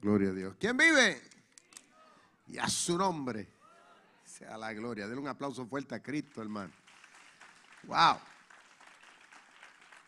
[0.00, 0.56] Gloria a Dios.
[0.58, 1.20] ¿Quién vive?
[2.46, 3.46] Y a su nombre
[4.24, 5.06] sea la gloria.
[5.06, 6.72] Denle un aplauso fuerte a Cristo, hermano.
[7.82, 8.18] Wow.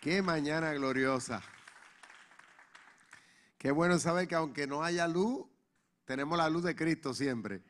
[0.01, 1.43] Qué mañana gloriosa.
[3.59, 5.47] Qué bueno saber que aunque no haya luz,
[6.07, 7.63] tenemos la luz de Cristo siempre.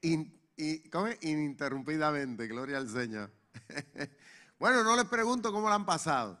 [0.00, 3.30] y, ¿cómo Ininterrumpidamente, gloria al Señor.
[4.58, 6.40] bueno, no les pregunto cómo lo han pasado.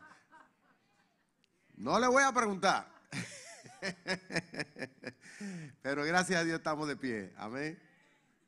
[1.76, 2.90] No le voy a preguntar.
[5.82, 7.32] Pero gracias a Dios estamos de pie.
[7.36, 7.78] Amén.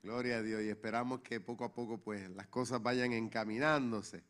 [0.02, 0.62] Gloria a Dios.
[0.62, 4.22] Y esperamos que poco a poco pues las cosas vayan encaminándose.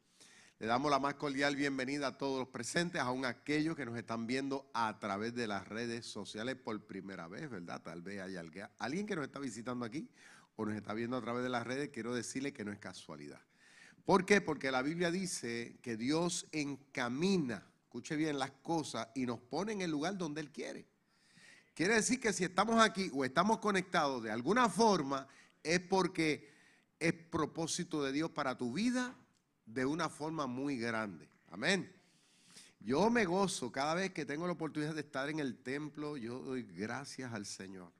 [0.58, 4.28] Le damos la más cordial bienvenida a todos los presentes, aún aquellos que nos están
[4.28, 7.83] viendo a través de las redes sociales por primera vez, ¿verdad?
[7.83, 8.45] Tal vez haya
[8.78, 10.08] alguien que nos está visitando aquí
[10.55, 11.89] o nos está viendo a través de las redes.
[11.89, 13.41] Quiero decirle que no es casualidad.
[14.05, 14.41] ¿Por qué?
[14.41, 19.80] Porque la Biblia dice que Dios encamina, escuche bien las cosas, y nos pone en
[19.80, 20.92] el lugar donde Él quiere.
[21.75, 25.27] Quiere decir que si estamos aquí o estamos conectados de alguna forma,
[25.62, 26.51] es porque
[26.98, 29.17] es propósito de Dios para tu vida
[29.64, 31.29] de una forma muy grande.
[31.51, 31.91] Amén.
[32.79, 36.41] Yo me gozo cada vez que tengo la oportunidad de estar en el templo, yo
[36.41, 37.92] doy gracias al Señor.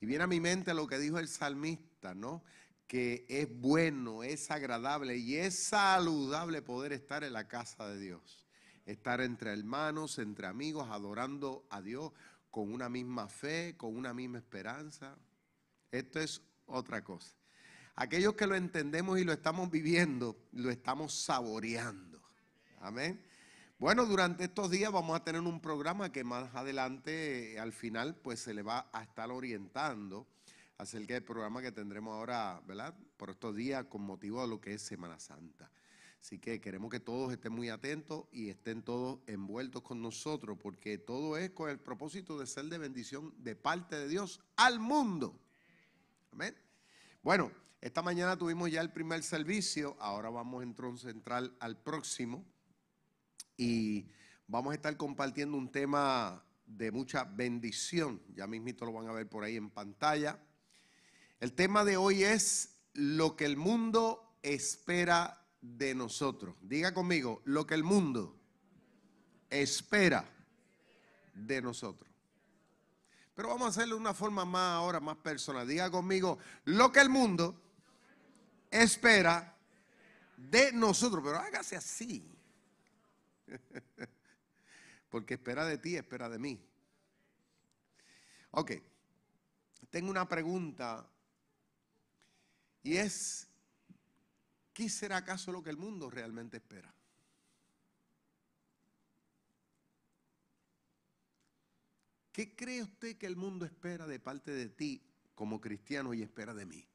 [0.00, 2.42] Y viene a mi mente lo que dijo el salmista, ¿no?
[2.88, 8.44] Que es bueno, es agradable y es saludable poder estar en la casa de Dios.
[8.84, 12.12] Estar entre hermanos, entre amigos, adorando a Dios
[12.52, 15.16] con una misma fe, con una misma esperanza.
[15.90, 17.34] Esto es otra cosa.
[17.96, 22.22] Aquellos que lo entendemos y lo estamos viviendo, lo estamos saboreando.
[22.80, 23.24] Amén.
[23.78, 28.40] Bueno, durante estos días vamos a tener un programa que más adelante, al final, pues
[28.40, 30.28] se le va a estar orientando
[30.76, 32.94] acerca del programa que tendremos ahora, ¿verdad?
[33.16, 35.70] Por estos días con motivo de lo que es Semana Santa.
[36.22, 40.96] Así que queremos que todos estén muy atentos y estén todos envueltos con nosotros, porque
[40.96, 45.36] todo es con el propósito de ser de bendición de parte de Dios al mundo.
[46.30, 46.54] Amén.
[47.24, 47.50] Bueno,
[47.80, 52.46] esta mañana tuvimos ya el primer servicio, ahora vamos entonces a entrar al próximo
[53.56, 54.06] y
[54.46, 58.22] vamos a estar compartiendo un tema de mucha bendición.
[58.36, 60.38] Ya mismito lo van a ver por ahí en pantalla.
[61.40, 66.54] El tema de hoy es lo que el mundo espera de nosotros.
[66.60, 68.36] Diga conmigo, lo que el mundo
[69.48, 70.28] espera
[71.32, 72.10] de nosotros.
[73.34, 75.66] Pero vamos a hacerlo de una forma más ahora, más personal.
[75.66, 77.58] Diga conmigo, lo que el mundo
[78.70, 79.56] espera
[80.36, 81.22] de nosotros.
[81.24, 82.28] Pero hágase así.
[85.08, 86.62] Porque espera de ti, espera de mí.
[88.50, 88.72] Ok.
[89.90, 91.06] Tengo una pregunta.
[92.82, 93.48] Y es,
[94.72, 96.94] ¿qué será acaso lo que el mundo realmente espera?
[102.32, 106.54] ¿Qué cree usted que el mundo espera de parte de ti como cristiano y espera
[106.54, 106.88] de mí?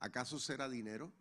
[0.00, 1.12] ¿Acaso será dinero?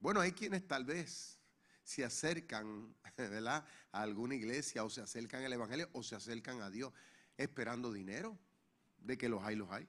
[0.00, 1.38] Bueno, hay quienes tal vez
[1.82, 3.66] se acercan, ¿verdad?
[3.92, 6.92] A alguna iglesia o se acercan al Evangelio o se acercan a Dios
[7.36, 8.38] esperando dinero.
[8.98, 9.86] De que los hay, los hay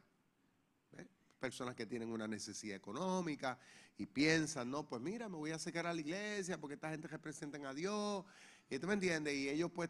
[1.36, 3.58] personas que tienen una necesidad económica
[3.98, 7.08] y piensan, no, pues mira, me voy a acercar a la iglesia porque esta gente
[7.08, 8.26] representa a Dios.
[8.70, 9.90] Y tú me entiendes, y ellos pues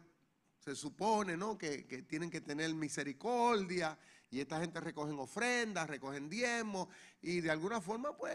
[0.58, 1.56] se supone, ¿no?
[1.56, 3.98] Que, tienen que tener misericordia
[4.30, 6.88] y esta gente recogen ofrendas, recogen diezmos
[7.22, 8.34] y de alguna forma pues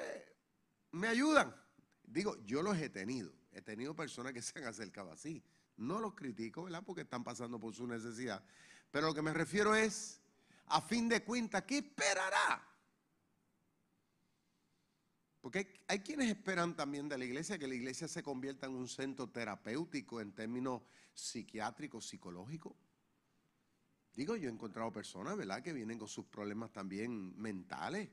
[0.92, 1.54] me ayudan.
[2.04, 5.44] Digo, yo los he tenido, he tenido personas que se han acercado así.
[5.78, 6.84] No los critico, ¿verdad?
[6.86, 8.44] Porque están pasando por su necesidad.
[8.92, 10.22] Pero lo que me refiero es,
[10.68, 12.71] a fin de cuentas, ¿qué esperará?
[15.42, 18.88] Porque hay, quienes esperan también de la iglesia que la iglesia se convierta en un
[18.88, 20.84] centro terapéutico en términos
[21.16, 22.74] psiquiátricos, psicológicos.
[24.14, 28.10] Digo, yo he encontrado personas, ¿verdad?, que vienen con sus problemas también mentales.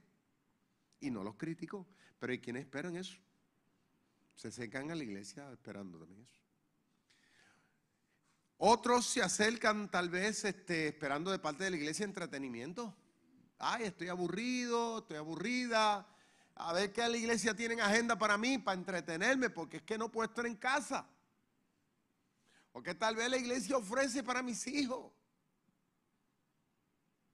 [1.01, 1.87] Y no los critico,
[2.19, 3.19] pero hay quienes esperan eso.
[4.35, 6.41] Se acercan a la iglesia esperando también eso.
[8.57, 12.97] Otros se acercan tal vez este, esperando de parte de la iglesia entretenimiento.
[13.59, 16.09] Ay, estoy aburrido, estoy aburrida.
[16.59, 20.11] A ver qué la iglesia tiene agenda para mí, para entretenerme, porque es que no
[20.11, 21.09] puedo estar en casa.
[22.73, 25.13] O que tal vez la iglesia ofrece para mis hijos.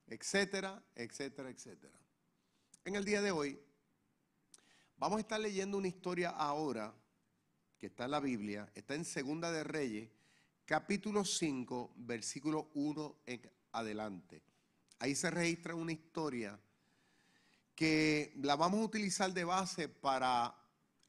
[0.07, 1.99] Etcétera, etcétera, etcétera.
[2.85, 3.59] En el día de hoy
[4.99, 6.95] vamos a estar leyendo una historia ahora
[7.79, 10.11] que está en la Biblia, está en Segunda de Reyes,
[10.67, 14.43] capítulo 5, versículo 1 en adelante.
[14.99, 16.61] Ahí se registra una historia
[17.75, 20.55] que la vamos a utilizar de base para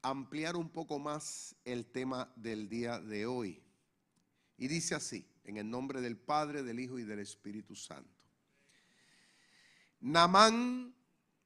[0.02, 3.62] ampliar un poco más el tema del día de hoy.
[4.56, 8.10] Y dice así, en el nombre del Padre, del Hijo y del Espíritu Santo.
[10.00, 10.94] Namán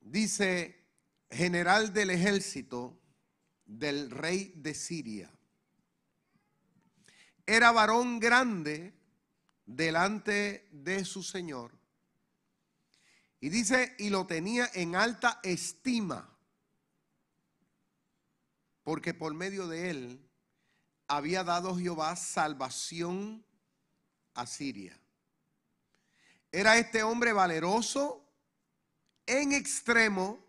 [0.01, 0.85] dice,
[1.31, 2.99] general del ejército
[3.65, 5.31] del rey de Siria.
[7.47, 8.95] Era varón grande
[9.67, 11.80] delante de su Señor.
[13.41, 16.29] Y dice, y lo tenía en alta estima,
[18.83, 20.31] porque por medio de él
[21.09, 23.45] había dado Jehová salvación
[24.35, 24.99] a Siria.
[26.53, 28.25] Era este hombre valeroso
[29.27, 30.45] en extremo,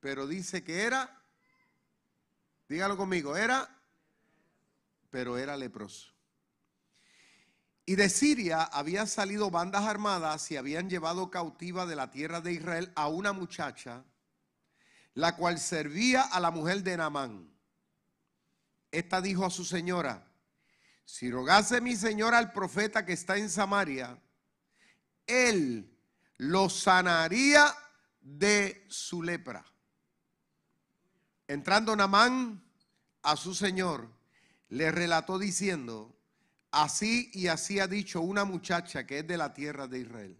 [0.00, 1.22] pero dice que era,
[2.68, 3.68] dígalo conmigo, era,
[5.10, 6.17] pero era leproso.
[7.88, 12.52] Y de Siria habían salido bandas armadas y habían llevado cautiva de la tierra de
[12.52, 14.04] Israel a una muchacha,
[15.14, 17.50] la cual servía a la mujer de Naamán.
[18.92, 20.30] Esta dijo a su señora,
[21.06, 24.20] si rogase mi señora al profeta que está en Samaria,
[25.26, 25.90] él
[26.36, 27.74] lo sanaría
[28.20, 29.64] de su lepra.
[31.46, 32.62] Entrando Naamán
[33.22, 34.10] a su señor,
[34.68, 36.17] le relató diciendo,
[36.70, 40.38] Así y así ha dicho una muchacha que es de la tierra de Israel.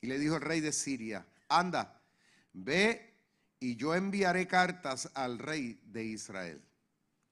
[0.00, 2.02] Y le dijo el rey de Siria, anda,
[2.52, 3.14] ve
[3.60, 6.60] y yo enviaré cartas al rey de Israel.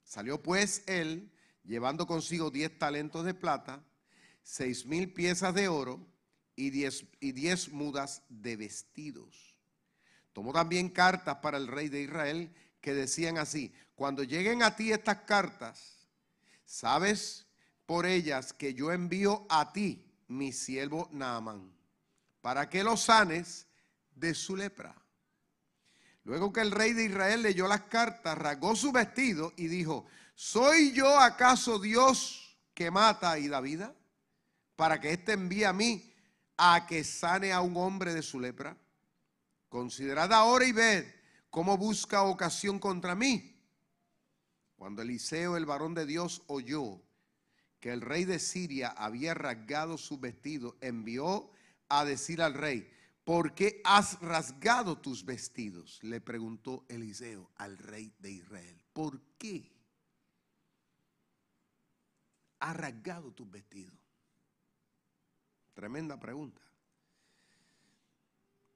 [0.05, 1.31] Salió pues él,
[1.65, 3.83] llevando consigo diez talentos de plata,
[4.43, 6.07] seis mil piezas de oro
[6.55, 9.57] y diez, y diez mudas de vestidos.
[10.33, 14.93] Tomó también cartas para el rey de Israel que decían así, cuando lleguen a ti
[14.93, 16.07] estas cartas,
[16.65, 17.47] ¿sabes?
[17.91, 21.75] Por ellas que yo envío a ti, mi siervo Naaman,
[22.41, 23.67] para que lo sanes
[24.15, 24.95] de su lepra.
[26.23, 30.07] Luego que el rey de Israel leyó las cartas, rasgó su vestido y dijo,
[30.37, 33.93] ¿soy yo acaso Dios que mata y da vida?
[34.77, 36.15] Para que éste envíe a mí
[36.59, 38.77] a que sane a un hombre de su lepra.
[39.69, 41.07] Considerad ahora y ved
[41.51, 43.61] cómo busca ocasión contra mí.
[44.77, 47.03] Cuando Eliseo, el varón de Dios, oyó
[47.81, 51.51] que el rey de Siria había rasgado su vestido, envió
[51.89, 52.89] a decir al rey,
[53.25, 55.99] ¿por qué has rasgado tus vestidos?
[56.03, 59.73] Le preguntó Eliseo al rey de Israel, ¿por qué
[62.61, 63.99] has rasgado tus vestidos?
[65.73, 66.61] Tremenda pregunta.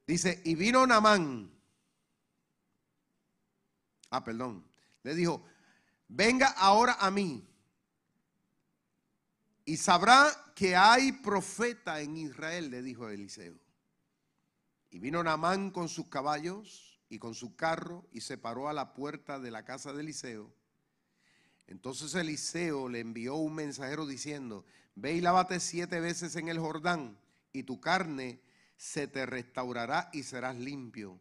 [0.07, 1.51] Dice, y vino Namán.
[4.11, 4.65] Ah, perdón.
[5.03, 5.45] Le dijo,
[6.09, 7.47] venga ahora a mí
[9.65, 13.59] y sabrá que hay profeta en Israel, le dijo Eliseo.
[14.91, 18.95] Y vino Naamán con sus caballos y con su carro y se paró a la
[18.95, 20.53] puerta de la casa de Eliseo.
[21.67, 27.19] Entonces Eliseo le envió un mensajero diciendo, ve y lávate siete veces en el Jordán
[27.53, 28.41] y tu carne
[28.77, 31.19] se te restaurará y serás limpio.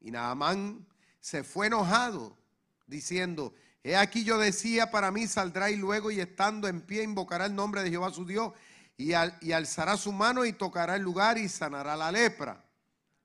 [0.00, 0.86] Y Naamán
[1.20, 2.38] se fue enojado
[2.86, 3.54] diciendo,
[3.86, 7.54] He aquí yo decía, para mí saldrá y luego y estando en pie invocará el
[7.54, 8.52] nombre de Jehová su Dios
[8.96, 12.64] y, alzará su mano y tocará el lugar y sanará la lepra.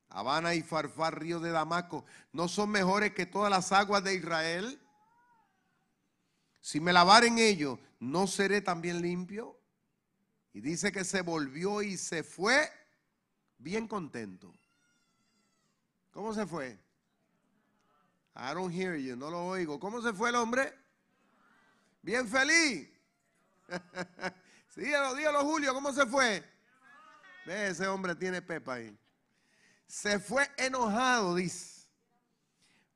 [0.10, 4.80] Habana y Farfar, río de Damasco, ¿no son mejores que todas las aguas de Israel?
[6.60, 9.60] Si me lavaren ellos, ¿no seré también limpio?
[10.53, 12.70] Y dice que se volvió y se fue
[13.58, 14.53] bien contento.
[16.12, 16.91] ¿Cómo se fue?
[18.36, 19.80] I don't hear you, no lo oigo.
[19.80, 20.74] ¿Cómo se fue el hombre?
[22.02, 22.90] Bien feliz.
[24.76, 26.44] sí, dígalo, Julio, ¿cómo se fue?
[27.46, 28.98] Ve, ese hombre tiene pepa ahí.
[29.88, 31.82] Se fue enojado, dice.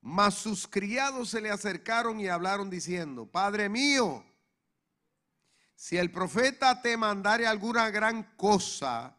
[0.02, 4.24] Mas sus criados se le acercaron y hablaron diciendo, Padre mío,
[5.76, 9.18] si el profeta te mandare alguna gran cosa,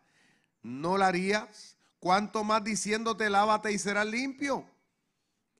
[0.62, 1.76] ¿no la harías?
[1.99, 4.68] ¿Cuánto más diciéndote, lávate y serás limpio?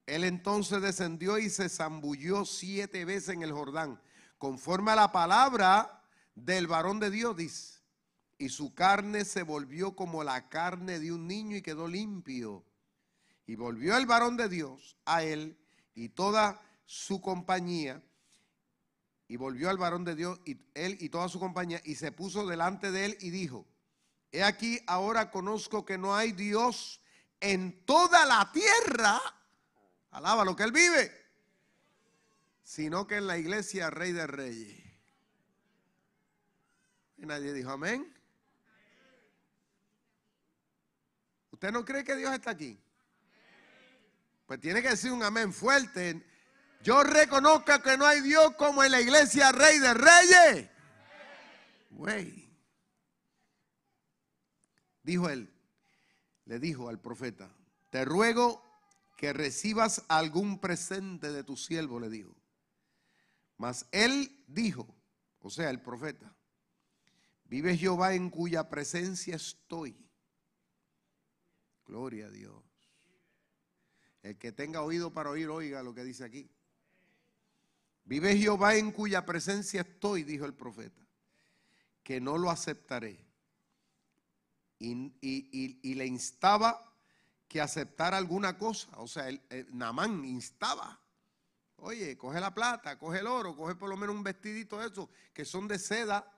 [0.07, 4.01] Él entonces descendió y se zambulló siete veces en el Jordán,
[4.39, 6.03] conforme a la palabra
[6.35, 7.81] del varón de Dios, dice.
[8.39, 12.65] y su carne se volvió como la carne de un niño y quedó limpio.
[13.47, 15.59] Y volvió el varón de Dios a él
[15.95, 18.03] y toda su compañía.
[19.29, 22.47] Y volvió al varón de Dios y él y toda su compañía y se puso
[22.47, 23.67] delante de él y dijo,
[24.31, 27.01] he aquí ahora conozco que no hay Dios
[27.41, 29.21] en toda la tierra,
[30.17, 31.13] alaba lo que él vive,
[32.63, 34.83] sino que en la iglesia rey de reyes.
[37.19, 38.15] Y nadie dijo amén.
[41.51, 42.81] ¿Usted no cree que Dios está aquí?
[44.47, 46.25] Pues tiene que decir un amén fuerte.
[46.83, 50.71] Yo reconozco que no hay Dios como en la iglesia Rey de Reyes.
[51.91, 52.57] Güey.
[55.03, 55.53] Dijo él,
[56.47, 57.51] le dijo al profeta,
[57.91, 58.66] te ruego
[59.17, 62.37] que recibas algún presente de tu siervo, le dijo.
[63.57, 64.87] Mas él dijo,
[65.41, 66.37] o sea, el profeta,
[67.45, 69.97] vive Jehová en cuya presencia estoy.
[71.87, 72.63] Gloria a Dios.
[74.23, 76.51] El que tenga oído para oír, oiga lo que dice aquí.
[78.05, 81.05] Vive Jehová en cuya presencia estoy, dijo el profeta,
[82.03, 83.25] que no lo aceptaré.
[84.79, 86.96] Y, le instaba
[87.49, 88.89] que aceptara alguna cosa.
[88.99, 89.41] O sea, el,
[89.73, 91.01] Namán instaba.
[91.77, 95.09] Oye, coge la plata, coge el oro, coge por lo menos un vestidito de esos
[95.33, 96.33] que son de seda.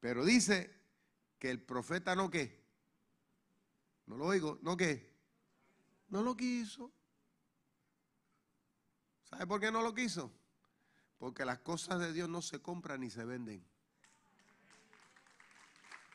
[0.00, 0.74] Pero dice
[1.38, 2.64] que el profeta no qué.
[4.06, 5.14] No lo oigo, no qué.
[6.08, 6.92] No lo quiso.
[9.24, 10.32] ¿Sabe por qué no lo quiso?
[11.18, 13.66] Porque las cosas de Dios no se compran ni se venden.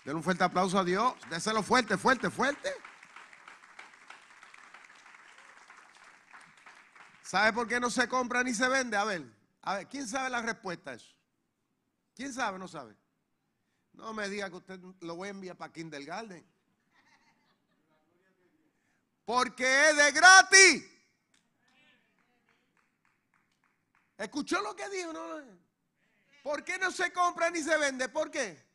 [0.03, 1.13] Denle un fuerte aplauso a Dios.
[1.29, 2.73] Déselo fuerte, fuerte, fuerte.
[7.21, 8.97] ¿Sabe por qué no se compra ni se vende?
[8.97, 9.23] A ver,
[9.61, 11.15] a ver, ¿quién sabe la respuesta a eso?
[12.15, 12.59] ¿Quién sabe?
[12.59, 12.95] No sabe.
[13.93, 16.45] No me diga que usted lo voy a enviar para Kindergarten.
[19.23, 20.91] Porque es de gratis.
[24.17, 25.13] ¿Escuchó lo que dijo?
[25.13, 25.41] No,
[26.43, 28.09] ¿Por qué no se compra ni se vende?
[28.09, 28.70] ¿Por qué?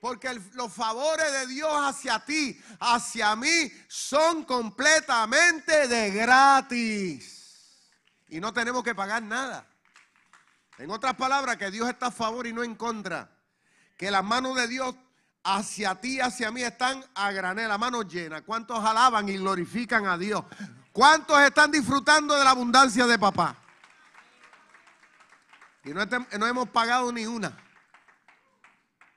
[0.00, 7.78] Porque los favores de Dios hacia ti, hacia mí, son completamente de gratis.
[8.28, 9.66] Y no tenemos que pagar nada.
[10.78, 13.30] En otras palabras, que Dios está a favor y no en contra.
[13.98, 14.94] Que las manos de Dios
[15.44, 18.40] hacia ti, hacia mí están a granel, a manos llenas.
[18.46, 20.42] ¿Cuántos alaban y glorifican a Dios?
[20.92, 23.54] ¿Cuántos están disfrutando de la abundancia de papá?
[25.84, 27.54] Y no, no hemos pagado ni una.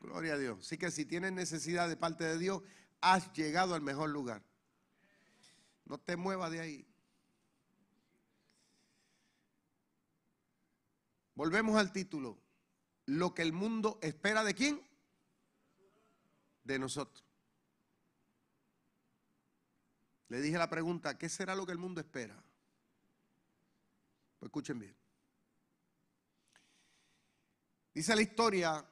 [0.03, 0.59] Gloria a Dios.
[0.59, 2.61] Así que si tienes necesidad de parte de Dios,
[2.99, 4.43] has llegado al mejor lugar.
[5.85, 6.87] No te muevas de ahí.
[11.35, 12.37] Volvemos al título.
[13.05, 14.85] Lo que el mundo espera de quién?
[16.65, 17.23] De nosotros.
[20.27, 22.35] Le dije la pregunta, ¿qué será lo que el mundo espera?
[24.37, 24.95] Pues escuchen bien.
[27.93, 28.85] Dice la historia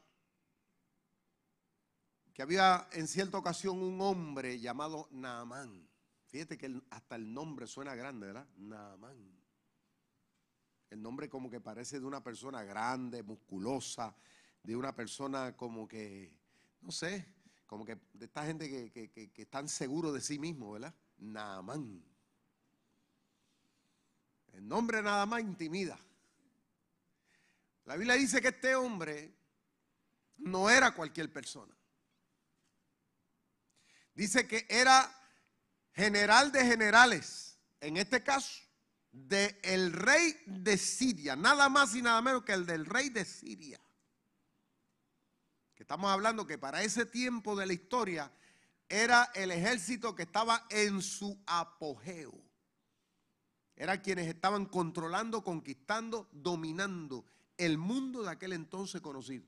[2.42, 5.88] que había en cierta ocasión un hombre llamado Naamán.
[6.26, 8.48] Fíjate que hasta el nombre suena grande, ¿verdad?
[8.58, 9.16] Naamán.
[10.90, 14.16] El nombre como que parece de una persona grande, musculosa,
[14.64, 16.36] de una persona como que,
[16.82, 17.28] no sé,
[17.68, 20.96] como que de esta gente que, que están seguros de sí mismo, ¿verdad?
[21.20, 22.04] Naamán.
[24.54, 26.00] El nombre nada más intimida.
[27.86, 29.32] La Biblia dice que este hombre
[30.38, 31.76] no era cualquier persona.
[34.14, 35.14] Dice que era
[35.94, 38.62] general de generales, en este caso,
[39.12, 43.26] del el rey de Siria, nada más y nada menos que el del rey de
[43.26, 43.80] Siria.
[45.76, 48.32] Que estamos hablando que para ese tiempo de la historia
[48.88, 52.34] era el ejército que estaba en su apogeo.
[53.76, 57.26] Eran quienes estaban controlando, conquistando, dominando
[57.58, 59.48] el mundo de aquel entonces conocido.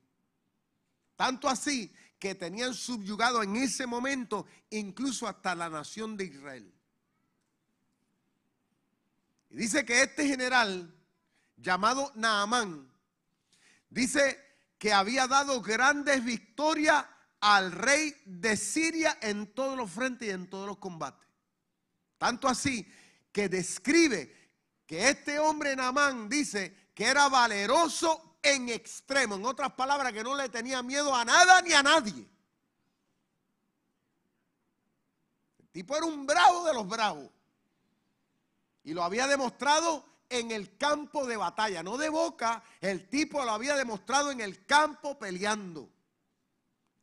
[1.15, 1.93] Tanto así
[2.24, 6.74] que tenían subyugado en ese momento incluso hasta la nación de Israel.
[9.50, 10.96] Y dice que este general
[11.58, 12.89] llamado Naamán
[13.89, 14.39] dice
[14.77, 17.06] que había dado grandes victorias
[17.42, 21.27] al rey de Siria en todos los frentes y en todos los combates.
[22.18, 22.89] Tanto así
[23.34, 24.34] que describe
[24.88, 29.35] que este hombre Naamán dice que era valeroso en extremo.
[29.35, 32.29] En otras palabras, que no le tenía miedo a nada ni a nadie.
[35.59, 37.29] El tipo era un bravo de los bravos.
[38.83, 42.63] Y lo había demostrado en el campo de batalla, no de boca.
[42.81, 45.89] El tipo lo había demostrado en el campo peleando.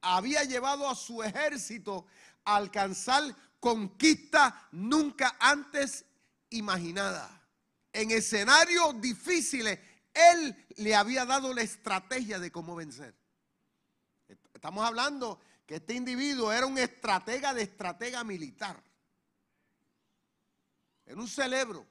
[0.03, 2.07] había llevado a su ejército
[2.45, 3.23] a alcanzar
[3.59, 6.05] conquista nunca antes
[6.51, 7.41] imaginada.
[7.93, 9.79] En escenarios difíciles,
[10.15, 13.15] él le había dado la estrategia de cómo vencer.
[14.55, 18.83] Estamos hablando que este individuo era un estratega de estratega militar.
[21.07, 21.87] Era un cerebro.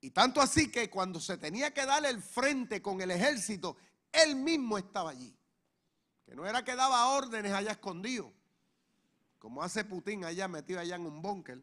[0.00, 3.76] Y tanto así que cuando se tenía que darle el frente con el ejército,
[4.10, 5.36] él mismo estaba allí.
[6.24, 8.32] Que no era que daba órdenes allá escondido,
[9.38, 11.62] como hace Putin allá metido allá en un búnker.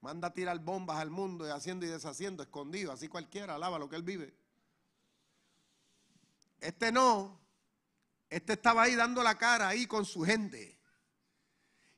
[0.00, 3.88] Manda a tirar bombas al mundo y haciendo y deshaciendo, escondido, así cualquiera, alaba lo
[3.88, 4.32] que él vive.
[6.60, 7.38] Este no,
[8.30, 10.78] este estaba ahí dando la cara ahí con su gente.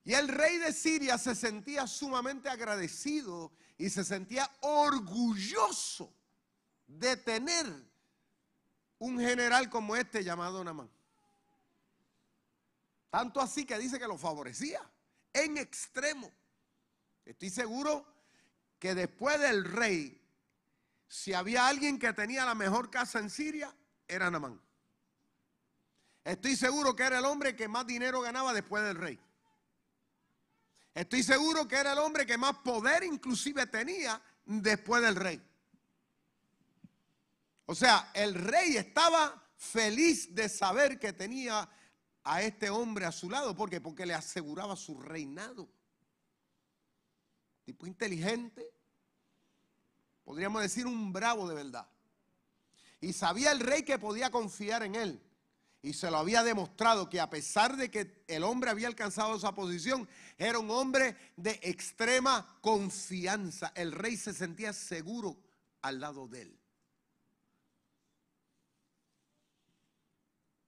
[0.04, 6.12] Y el rey de Siria se sentía sumamente agradecido y se sentía orgulloso
[6.87, 7.66] de tener
[8.99, 10.90] un general como este llamado Namán.
[13.11, 14.80] Tanto así que dice que lo favorecía
[15.33, 16.30] en extremo.
[17.31, 18.05] Estoy seguro
[18.81, 20.21] que después del rey,
[21.07, 23.73] si había alguien que tenía la mejor casa en Siria,
[24.09, 24.61] era Namán.
[26.25, 29.21] Estoy seguro que era el hombre que más dinero ganaba después del rey.
[30.93, 35.41] Estoy seguro que era el hombre que más poder inclusive tenía después del rey.
[37.67, 41.69] O sea, el rey estaba feliz de saber que tenía
[42.25, 43.55] a este hombre a su lado.
[43.55, 43.81] ¿Por qué?
[43.81, 45.69] Porque le aseguraba su reinado.
[47.71, 48.69] Tipo inteligente.
[50.25, 51.89] Podríamos decir un bravo de verdad.
[53.00, 55.23] Y sabía el rey que podía confiar en él
[55.83, 59.55] y se lo había demostrado que a pesar de que el hombre había alcanzado esa
[59.55, 63.71] posición, era un hombre de extrema confianza.
[63.77, 65.41] El rey se sentía seguro
[65.81, 66.61] al lado de él.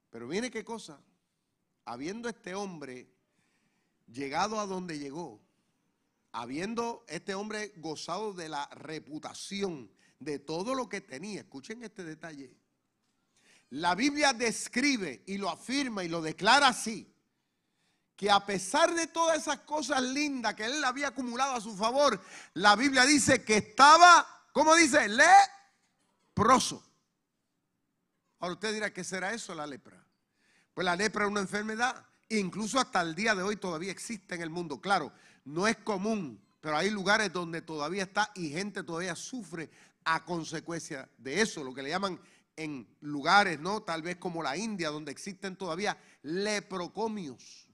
[0.09, 1.01] Pero viene qué cosa,
[1.83, 3.11] habiendo este hombre
[4.07, 5.42] llegado a donde llegó,
[6.33, 12.55] habiendo este hombre gozado de la reputación, de todo lo que tenía, escuchen este detalle,
[13.69, 17.11] la Biblia describe y lo afirma y lo declara así,
[18.15, 22.21] que a pesar de todas esas cosas lindas que él había acumulado a su favor,
[22.53, 25.07] la Biblia dice que estaba, ¿cómo dice?
[25.09, 26.83] Leproso.
[28.39, 30.03] Ahora usted dirá, ¿qué será eso la lepra?
[30.73, 34.41] Pues la lepra es una enfermedad, incluso hasta el día de hoy todavía existe en
[34.41, 34.79] el mundo.
[34.81, 35.11] Claro,
[35.45, 39.69] no es común, pero hay lugares donde todavía está y gente todavía sufre
[40.05, 42.19] a consecuencia de eso, lo que le llaman
[42.55, 43.81] en lugares, ¿no?
[43.81, 47.67] Tal vez como la India, donde existen todavía leprocomios,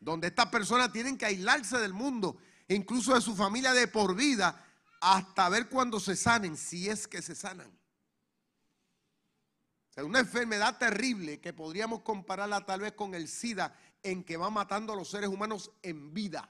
[0.00, 4.64] donde estas personas tienen que aislarse del mundo, incluso de su familia de por vida,
[5.00, 7.70] hasta ver cuándo se sanen, si es que se sanan.
[9.94, 14.48] Es una enfermedad terrible que podríamos compararla tal vez con el SIDA, en que va
[14.48, 16.48] matando a los seres humanos en vida.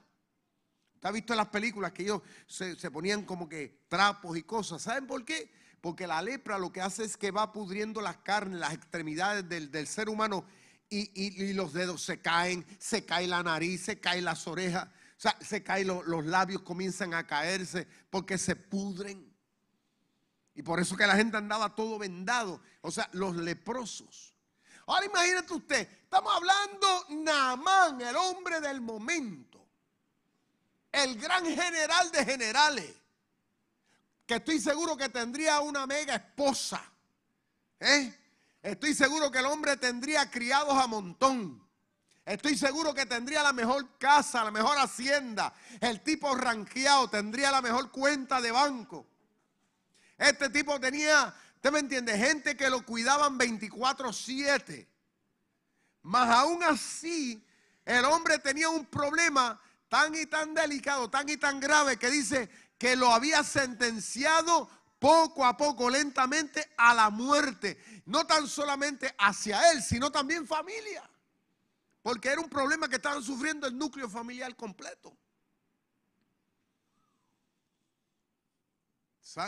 [0.99, 4.43] ¿Usted ha visto en las películas que ellos se, se ponían como que trapos y
[4.43, 4.83] cosas?
[4.83, 5.49] ¿Saben por qué?
[5.81, 9.87] Porque la lepra lo que hace es que va pudriendo las carnes, las extremidades del,
[9.87, 10.45] ser humano
[10.91, 15.39] y, los dedos se caen, se cae la nariz, se caen las orejas, o sea,
[15.41, 19.33] se caen los labios, comienzan a caerse porque se pudren.
[20.53, 24.35] Y por eso que la gente andaba todo vendado, o sea, los leprosos.
[24.85, 29.48] Ahora imagínate usted, estamos hablando Naamán, el hombre del momento,
[30.92, 32.94] el gran general de generales
[34.27, 36.83] que estoy seguro que tendría una mega esposa.
[37.81, 38.14] ¿eh?
[38.62, 41.66] Estoy seguro que el hombre tendría criados a montón.
[42.27, 45.55] Estoy seguro que tendría la mejor casa, la mejor hacienda.
[45.81, 49.07] El tipo ranqueado tendría la mejor cuenta de banco.
[50.18, 54.87] Este tipo tenía, usted me entiende, gente que lo cuidaban 24/7.
[56.03, 57.42] Mas aún así,
[57.87, 62.51] el hombre tenía un problema tan y tan delicado, tan y tan grave que dice,
[62.79, 68.03] que lo había sentenciado poco a poco, lentamente, a la muerte.
[68.07, 71.09] No tan solamente hacia él, sino también familia.
[72.03, 75.16] Porque era un problema que estaban sufriendo el núcleo familiar completo.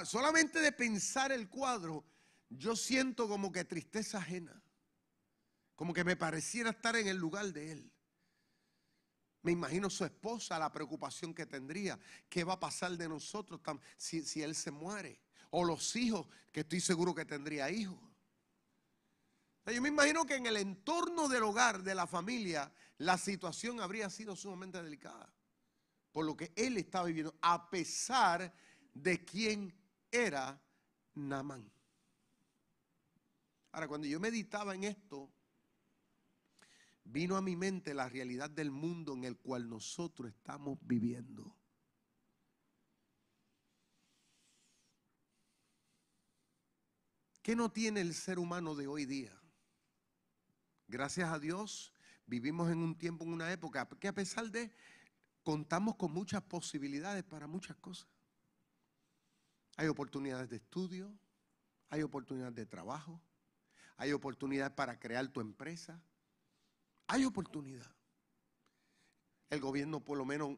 [0.04, 2.04] Solamente de pensar el cuadro,
[2.50, 4.62] yo siento como que tristeza ajena.
[5.74, 7.92] Como que me pareciera estar en el lugar de él.
[9.42, 11.98] Me imagino su esposa, la preocupación que tendría.
[12.28, 13.60] ¿Qué va a pasar de nosotros
[13.96, 15.20] si, él se muere?
[15.50, 17.98] O los hijos, que estoy seguro que tendría hijos.
[19.66, 24.10] Yo me imagino que en el entorno del hogar, de la familia, la situación habría
[24.10, 25.32] sido sumamente delicada.
[26.12, 28.52] Por lo que él estaba viviendo, a pesar
[28.92, 29.72] de quién
[30.10, 30.60] era
[31.14, 31.70] Namán.
[33.72, 35.30] Ahora, cuando yo meditaba en esto,
[37.04, 41.56] vino a mi mente la realidad del mundo en el cual nosotros estamos viviendo.
[47.42, 49.32] ¿Qué no tiene el ser humano de hoy día?
[50.86, 51.92] Gracias a Dios
[52.26, 54.70] vivimos en un tiempo, en una época que a pesar de
[55.42, 58.08] contamos con muchas posibilidades para muchas cosas.
[59.76, 61.12] Hay oportunidades de estudio,
[61.88, 63.20] hay oportunidades de trabajo,
[63.96, 66.00] hay oportunidades para crear tu empresa,
[67.10, 67.90] hay oportunidad.
[69.50, 70.56] El gobierno por lo menos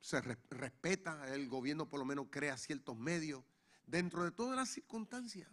[0.00, 3.44] se respeta, el gobierno por lo menos crea ciertos medios
[3.86, 5.46] dentro de todas las circunstancias.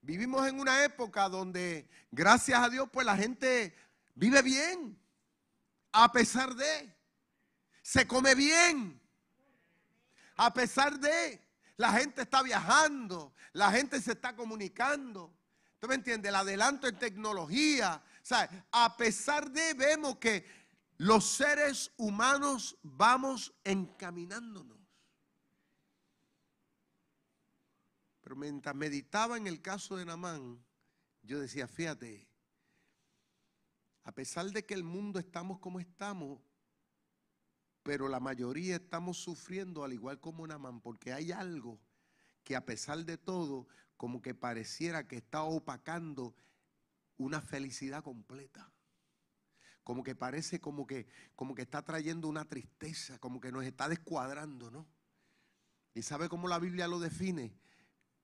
[0.00, 3.74] Vivimos en una época donde, gracias a Dios, pues la gente
[4.14, 4.98] vive bien,
[5.92, 6.96] a pesar de,
[7.82, 8.98] se come bien,
[10.36, 11.38] a pesar de,
[11.76, 15.36] la gente está viajando, la gente se está comunicando.
[15.78, 16.30] ¿Tú me entiendes?
[16.30, 18.02] El adelanto en tecnología.
[18.22, 20.44] Sea, a pesar de, vemos que
[20.98, 24.78] los seres humanos vamos encaminándonos.
[28.20, 30.62] Pero mientras meditaba en el caso de Namán,
[31.22, 32.28] yo decía, fíjate,
[34.04, 36.40] a pesar de que el mundo estamos como estamos,
[37.82, 41.80] pero la mayoría estamos sufriendo al igual como Namán, porque hay algo
[42.44, 46.34] que a pesar de todo, como que pareciera que está opacando
[47.24, 48.72] una felicidad completa.
[49.84, 53.88] Como que parece como que, como que está trayendo una tristeza, como que nos está
[53.88, 54.86] descuadrando, ¿no?
[55.94, 57.58] ¿Y sabe cómo la Biblia lo define?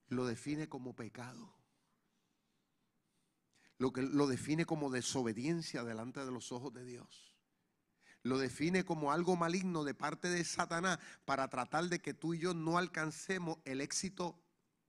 [0.08, 1.52] lo define como pecado.
[3.78, 7.34] Lo, que, lo define como desobediencia delante de los ojos de Dios.
[8.22, 12.38] Lo define como algo maligno de parte de Satanás para tratar de que tú y
[12.38, 14.40] yo no alcancemos el éxito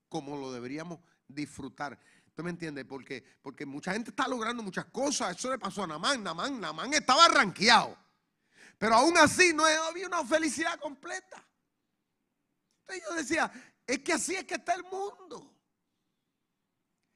[0.10, 2.00] como lo deberíamos disfrutar.
[2.38, 2.86] ¿Usted me entiende?
[2.86, 5.36] Porque, porque mucha gente está logrando muchas cosas.
[5.36, 6.24] Eso le pasó a Namán.
[6.24, 7.98] Namán, Namán estaba arranqueado.
[8.78, 11.44] Pero aún así no había una felicidad completa.
[12.82, 13.52] Entonces yo decía,
[13.88, 15.52] es que así es que está el mundo.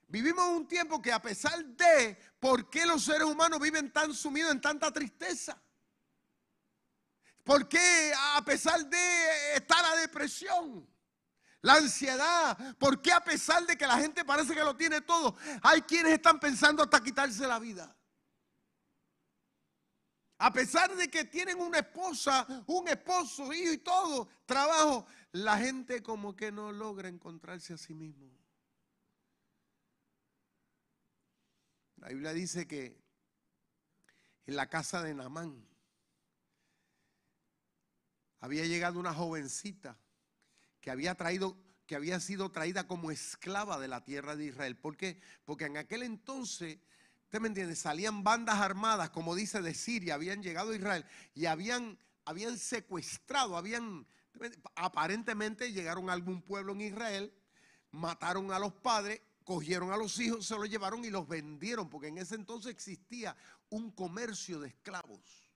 [0.08, 4.52] Vivimos un tiempo que a pesar de por qué los seres humanos viven tan sumidos
[4.52, 5.56] en tanta tristeza.
[7.44, 10.90] ¿Por qué a pesar de estar la depresión?
[11.62, 15.36] La ansiedad, ¿por qué a pesar de que la gente parece que lo tiene todo,
[15.62, 17.96] hay quienes están pensando hasta quitarse la vida?
[20.40, 26.02] A pesar de que tienen una esposa, un esposo, hijo y todo, trabajo, la gente
[26.02, 28.32] como que no logra encontrarse a sí mismo.
[31.98, 33.00] La Biblia dice que
[34.48, 35.64] en la casa de Namán
[38.40, 39.96] había llegado una jovencita
[40.82, 44.78] que había traído que había sido traída como esclava de la tierra de Israel.
[44.78, 45.20] ¿Por qué?
[45.44, 46.80] Porque en aquel entonces,
[47.26, 51.48] usted me entiende, salían bandas armadas, como dice de Siria, habían llegado a Israel y
[51.48, 54.08] habían, habían secuestrado, habían
[54.76, 57.34] Aparentemente llegaron a algún pueblo en Israel,
[57.92, 62.08] mataron a los padres, cogieron a los hijos, se los llevaron y los vendieron, porque
[62.08, 63.36] en ese entonces existía
[63.70, 65.52] un comercio de esclavos.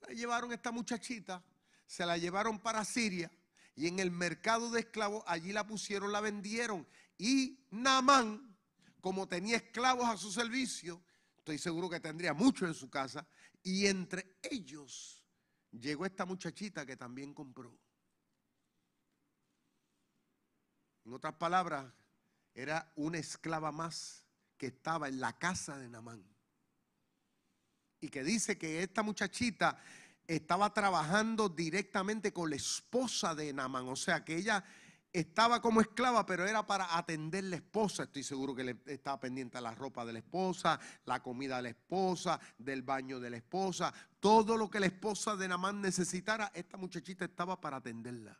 [0.00, 1.42] La llevaron esta muchachita,
[1.86, 3.30] se la llevaron para Siria
[3.74, 6.86] y en el mercado de esclavos allí la pusieron, la vendieron.
[7.18, 8.56] Y Naamán,
[9.00, 11.02] como tenía esclavos a su servicio,
[11.36, 13.26] estoy seguro que tendría muchos en su casa,
[13.62, 15.24] y entre ellos
[15.70, 17.78] llegó esta muchachita que también compró.
[21.04, 21.92] En otras palabras,
[22.54, 24.24] era una esclava más
[24.56, 26.24] que estaba en la casa de Namán.
[28.00, 29.78] Y que dice que esta muchachita
[30.26, 33.88] estaba trabajando directamente con la esposa de Namán.
[33.88, 34.64] O sea que ella
[35.12, 38.04] estaba como esclava, pero era para atender la esposa.
[38.04, 41.62] Estoy seguro que le estaba pendiente a la ropa de la esposa, la comida de
[41.62, 43.92] la esposa, del baño de la esposa.
[44.20, 48.36] Todo lo que la esposa de Namán necesitara, esta muchachita estaba para atenderla.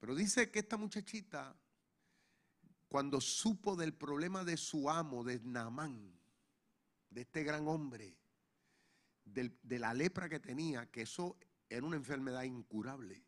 [0.00, 1.54] Pero dice que esta muchachita,
[2.88, 6.18] cuando supo del problema de su amo, de Namán,
[7.10, 8.16] de este gran hombre,
[9.32, 11.36] de la lepra que tenía, que eso
[11.68, 13.24] era una enfermedad incurable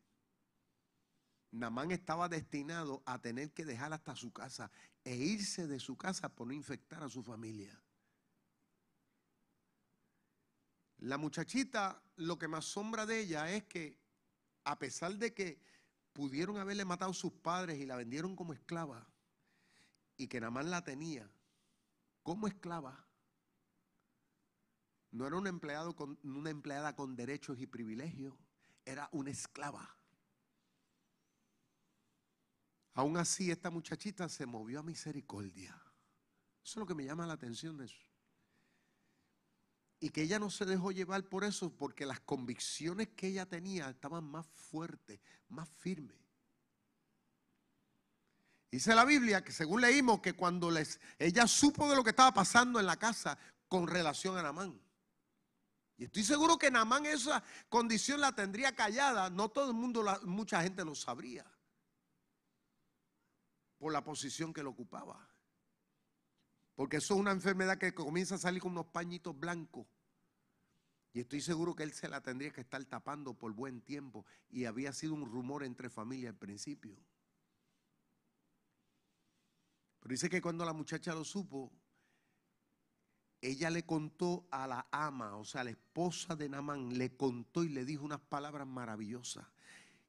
[1.53, 4.71] Namán estaba destinado a tener que dejar hasta su casa
[5.05, 7.79] e irse de su casa por no infectar a su familia.
[10.99, 13.99] La muchachita, lo que me asombra de ella es que
[14.65, 15.61] a pesar de que
[16.15, 19.07] pudieron haberle matado a sus padres y la vendieron como esclava,
[20.17, 21.31] y que Namán la tenía
[22.23, 23.07] como esclava,
[25.13, 28.35] no era un empleado con, una empleada con derechos y privilegios,
[28.85, 29.97] era una esclava.
[32.95, 35.75] Aún así, esta muchachita se movió a misericordia.
[36.65, 38.03] Eso es lo que me llama la atención de eso.
[40.01, 43.89] Y que ella no se dejó llevar por eso, porque las convicciones que ella tenía
[43.91, 46.17] estaban más fuertes, más firmes.
[48.71, 52.33] Dice la Biblia que según leímos que cuando les, ella supo de lo que estaba
[52.33, 54.81] pasando en la casa con relación a Namán.
[56.03, 59.31] Y estoy seguro que Namán esa condición la tendría callada.
[59.31, 61.47] No todo el mundo, mucha gente lo sabría.
[63.79, 65.25] Por la posición que lo ocupaba.
[66.75, 69.87] Porque eso es una enfermedad que comienza a salir con unos pañitos blancos.
[71.13, 74.27] Y estoy seguro que él se la tendría que estar tapando por buen tiempo.
[74.51, 76.99] Y había sido un rumor entre familias al principio.
[80.01, 81.71] Pero dice que cuando la muchacha lo supo,
[83.43, 87.71] ella le contó a la ama, o sea, la esposa de Namán, le contó y
[87.71, 89.45] le dijo unas palabras maravillosas,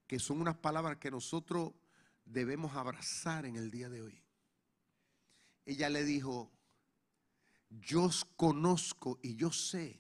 [0.06, 1.74] que son unas palabras que nosotros
[2.26, 4.22] debemos abrazar en el día de hoy.
[5.66, 6.52] Ella le dijo,
[7.72, 10.00] yo conozco y yo sé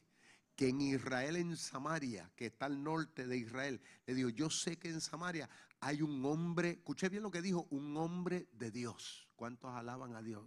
[0.56, 4.78] que en Israel, en Samaria, que está al norte de Israel, le dijo, yo sé
[4.78, 9.28] que en Samaria hay un hombre, escuché bien lo que dijo, un hombre de Dios.
[9.36, 10.46] ¿Cuántos alaban a Dios?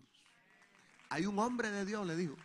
[1.09, 2.37] Hay un hombre de Dios, le dijo.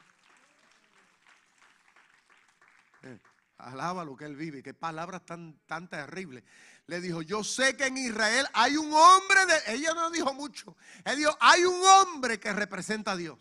[3.58, 4.64] Alaba lo que él vive.
[4.64, 6.44] Qué palabras tan, tan terribles.
[6.88, 9.74] Le dijo, yo sé que en Israel hay un hombre de...
[9.74, 10.76] Ella no dijo mucho.
[11.06, 13.40] Él dijo, hay un hombre que representa a Dios.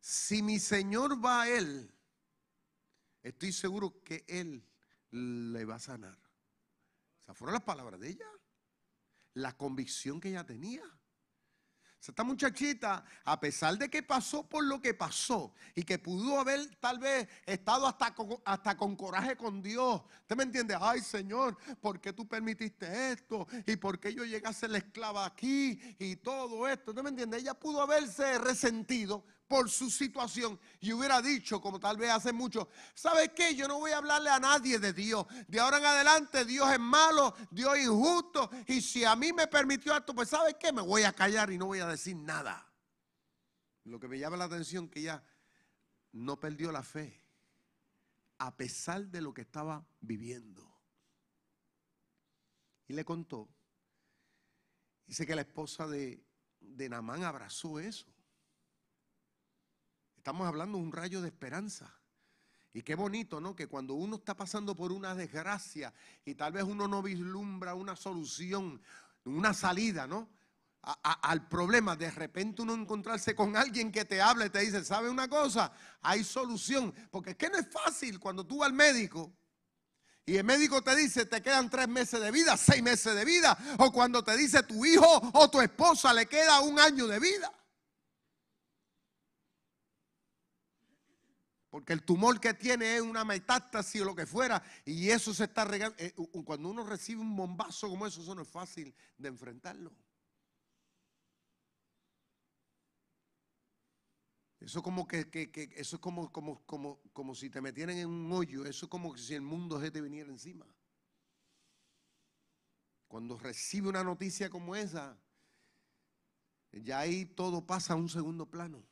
[0.00, 1.92] Si mi Señor va a él,
[3.22, 4.64] estoy seguro que él
[5.10, 6.30] le va a sanar
[7.34, 8.26] fueron las palabras de ella.
[9.34, 10.82] La convicción que ella tenía.
[12.08, 16.74] Esta muchachita, a pesar de que pasó por lo que pasó y que pudo haber
[16.76, 20.00] tal vez estado hasta con, hasta con coraje con Dios.
[20.22, 20.76] ¿Usted me entiende?
[20.80, 23.46] Ay, Señor, ¿por qué tú permitiste esto?
[23.66, 25.78] ¿Y por qué yo llegué a ser la esclava aquí?
[25.98, 26.92] Y todo esto.
[26.92, 27.36] ¿Usted me entiende?
[27.36, 32.68] Ella pudo haberse resentido por su situación y hubiera dicho, como tal vez hace mucho,
[32.94, 33.56] ¿sabe qué?
[33.56, 35.26] Yo no voy a hablarle a nadie de Dios.
[35.48, 39.48] De ahora en adelante Dios es malo, Dios es injusto y si a mí me
[39.48, 40.72] permitió esto, pues ¿sabe qué?
[40.72, 42.64] Me voy a callar y no voy a decir nada.
[43.82, 45.20] Lo que me llama la atención que ella
[46.12, 47.20] no perdió la fe
[48.38, 50.64] a pesar de lo que estaba viviendo.
[52.86, 53.48] Y le contó.
[55.08, 56.24] Dice que la esposa de,
[56.60, 58.06] de Namán abrazó eso.
[60.20, 61.90] Estamos hablando de un rayo de esperanza.
[62.74, 63.56] Y qué bonito, ¿no?
[63.56, 65.94] Que cuando uno está pasando por una desgracia
[66.26, 68.82] y tal vez uno no vislumbra una solución,
[69.24, 70.28] una salida, ¿no?
[70.82, 75.08] al problema, de repente uno encontrarse con alguien que te habla y te dice, ¿sabe
[75.08, 75.72] una cosa?
[76.02, 76.92] Hay solución.
[77.10, 79.32] Porque es que no es fácil cuando tú vas al médico
[80.26, 83.56] y el médico te dice, te quedan tres meses de vida, seis meses de vida.
[83.78, 87.50] O cuando te dice tu hijo o tu esposa le queda un año de vida.
[91.70, 94.60] Porque el tumor que tiene es una metástasis o lo que fuera.
[94.84, 95.96] Y eso se está regando.
[95.98, 96.12] Eh,
[96.44, 99.92] cuando uno recibe un bombazo como eso, eso no es fácil de enfrentarlo.
[104.58, 105.30] Eso como que,
[105.76, 108.66] eso es como, como, como, como si te metieran en un hoyo.
[108.66, 110.66] Eso es como si el mundo se te viniera encima.
[113.06, 115.16] Cuando recibe una noticia como esa,
[116.72, 118.89] ya ahí todo pasa a un segundo plano.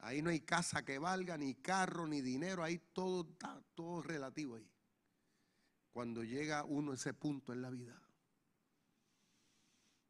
[0.00, 4.56] Ahí no hay casa que valga, ni carro, ni dinero, ahí todo está, todo relativo
[4.56, 4.70] ahí.
[5.90, 8.00] Cuando llega uno a ese punto en la vida.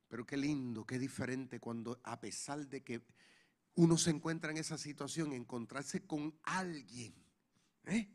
[0.09, 3.03] Pero qué lindo, qué diferente cuando a pesar de que
[3.75, 7.15] uno se encuentra en esa situación, encontrarse con alguien,
[7.85, 8.15] ¿eh?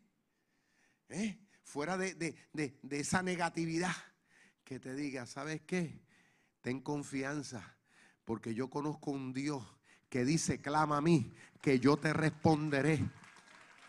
[1.10, 1.40] ¿Eh?
[1.64, 3.96] fuera de, de esa negatividad,
[4.64, 6.02] que te diga, ¿sabes qué?
[6.62, 7.78] Ten confianza,
[8.26, 9.64] porque yo conozco un Dios
[10.14, 13.04] que dice, clama a mí, que yo te responderé.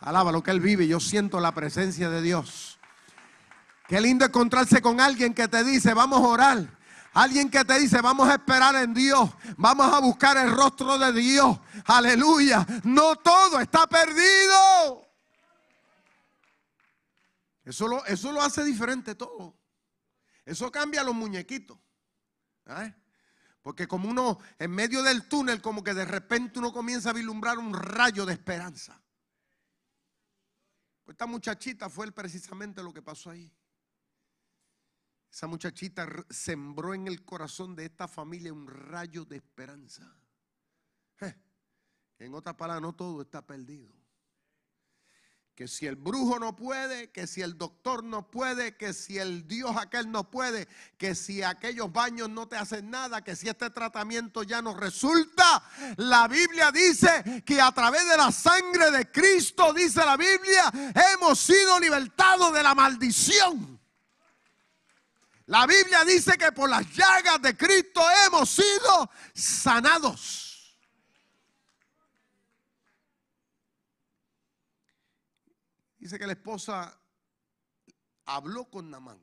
[0.00, 2.78] Alaba lo que Él vive, yo siento la presencia de Dios.
[3.86, 6.78] Qué lindo encontrarse con alguien que te dice, vamos a orar.
[7.12, 11.12] Alguien que te dice, vamos a esperar en Dios, vamos a buscar el rostro de
[11.12, 11.60] Dios.
[11.84, 12.66] Aleluya.
[12.84, 15.06] No todo está perdido.
[17.66, 19.58] Eso lo, eso lo hace diferente todo.
[20.46, 21.76] Eso cambia los muñequitos.
[22.64, 22.94] ¿eh?
[23.64, 27.58] Porque como uno, en medio del túnel, como que de repente uno comienza a vislumbrar
[27.58, 29.02] un rayo de esperanza.
[31.06, 33.50] Esta muchachita fue precisamente lo que pasó ahí.
[35.32, 40.14] Esa muchachita sembró en el corazón de esta familia un rayo de esperanza.
[42.18, 44.03] En otras palabras, no todo está perdido.
[45.54, 49.46] Que si el brujo no puede, que si el doctor no puede, que si el
[49.46, 50.66] Dios aquel no puede,
[50.98, 55.62] que si aquellos baños no te hacen nada, que si este tratamiento ya no resulta.
[55.96, 60.72] La Biblia dice que a través de la sangre de Cristo, dice la Biblia,
[61.12, 63.80] hemos sido libertados de la maldición.
[65.46, 70.53] La Biblia dice que por las llagas de Cristo hemos sido sanados.
[76.04, 77.00] Dice que la esposa
[78.26, 79.18] habló con Namán,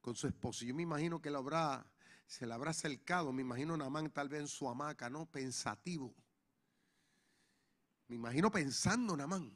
[0.00, 0.64] con su esposo.
[0.64, 1.86] Yo me imagino que habrá,
[2.26, 5.26] se le habrá acercado, me imagino Namán tal vez en su hamaca, ¿no?
[5.26, 6.14] Pensativo.
[8.08, 9.54] Me imagino pensando Namán.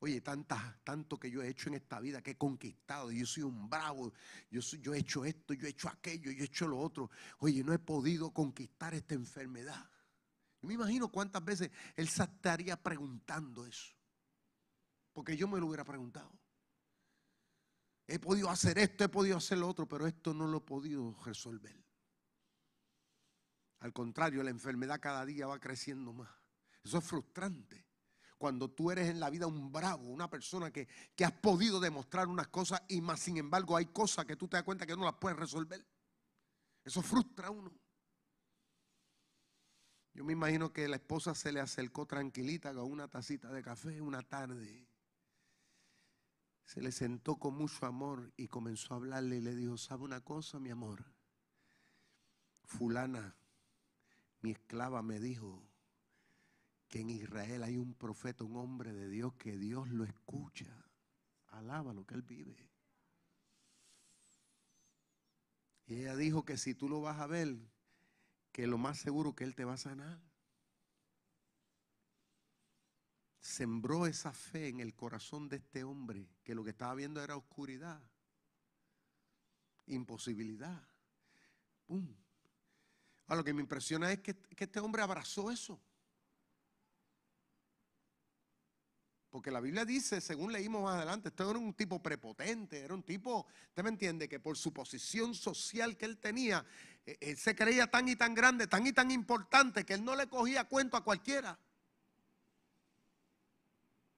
[0.00, 3.44] Oye, tanta, tanto que yo he hecho en esta vida, que he conquistado, yo soy
[3.44, 4.12] un bravo,
[4.50, 7.10] yo, soy, yo he hecho esto, yo he hecho aquello, yo he hecho lo otro.
[7.38, 9.88] Oye, no he podido conquistar esta enfermedad.
[10.60, 13.97] Yo me imagino cuántas veces él se estaría preguntando eso.
[15.18, 16.30] Porque yo me lo hubiera preguntado.
[18.06, 21.16] He podido hacer esto, he podido hacer lo otro, pero esto no lo he podido
[21.24, 21.74] resolver.
[23.80, 26.30] Al contrario, la enfermedad cada día va creciendo más.
[26.84, 27.84] Eso es frustrante.
[28.38, 32.28] Cuando tú eres en la vida un bravo, una persona que, que has podido demostrar
[32.28, 35.02] unas cosas y más sin embargo hay cosas que tú te das cuenta que no
[35.02, 35.84] las puedes resolver.
[36.84, 37.76] Eso frustra a uno.
[40.14, 44.00] Yo me imagino que la esposa se le acercó tranquilita con una tacita de café
[44.00, 44.87] una tarde
[46.68, 50.20] se le sentó con mucho amor y comenzó a hablarle y le dijo, ¿sabe una
[50.20, 51.02] cosa, mi amor?
[52.62, 53.34] Fulana,
[54.42, 55.66] mi esclava me dijo
[56.86, 60.66] que en Israel hay un profeta, un hombre de Dios, que Dios lo escucha.
[61.46, 62.68] Alaba lo que él vive.
[65.86, 67.56] Y ella dijo que si tú lo vas a ver,
[68.52, 70.20] que lo más seguro que él te va a sanar
[73.48, 77.36] sembró esa fe en el corazón de este hombre, que lo que estaba viendo era
[77.36, 78.00] oscuridad,
[79.86, 80.86] imposibilidad.
[81.86, 82.14] ¡Pum!
[83.26, 85.80] A lo que me impresiona es que, este hombre abrazó eso.
[89.30, 93.02] Porque la Biblia dice, según leímos más adelante, esto era un tipo prepotente, era un
[93.02, 96.64] tipo, usted me entiende, que por su posición social que él tenía,
[97.04, 100.14] eh, él se creía tan y tan grande, tan y tan importante, que él no
[100.16, 101.58] le cogía cuento a cualquiera.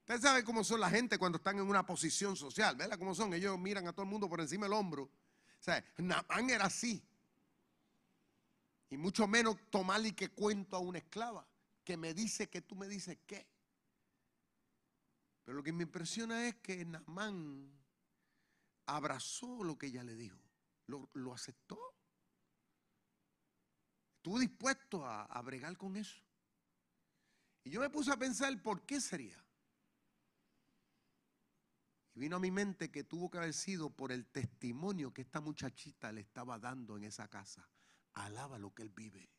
[0.01, 2.97] Usted sabe cómo son la gente cuando están en una posición social, ¿verdad?
[2.97, 5.03] Cómo son, ellos miran a todo el mundo por encima del hombro.
[5.03, 7.01] O sea, Namán era así.
[8.89, 11.47] Y mucho menos tomarle que cuento a una esclava
[11.83, 13.47] que me dice que tú me dices qué.
[15.43, 17.71] Pero lo que me impresiona es que Namán
[18.87, 20.39] abrazó lo que ella le dijo,
[20.87, 21.79] lo, aceptó.
[24.17, 26.21] Estuvo dispuesto a, a bregar con eso.
[27.63, 29.40] Y yo me puse a pensar, ¿por qué sería?
[32.13, 35.39] Y vino a mi mente que tuvo que haber sido por el testimonio que esta
[35.39, 37.69] muchachita le estaba dando en esa casa.
[38.13, 39.31] Alaba lo que él vive.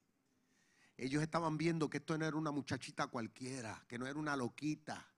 [0.97, 5.12] Ellos estaban viendo que esto no era una muchachita cualquiera, que no era una loquita,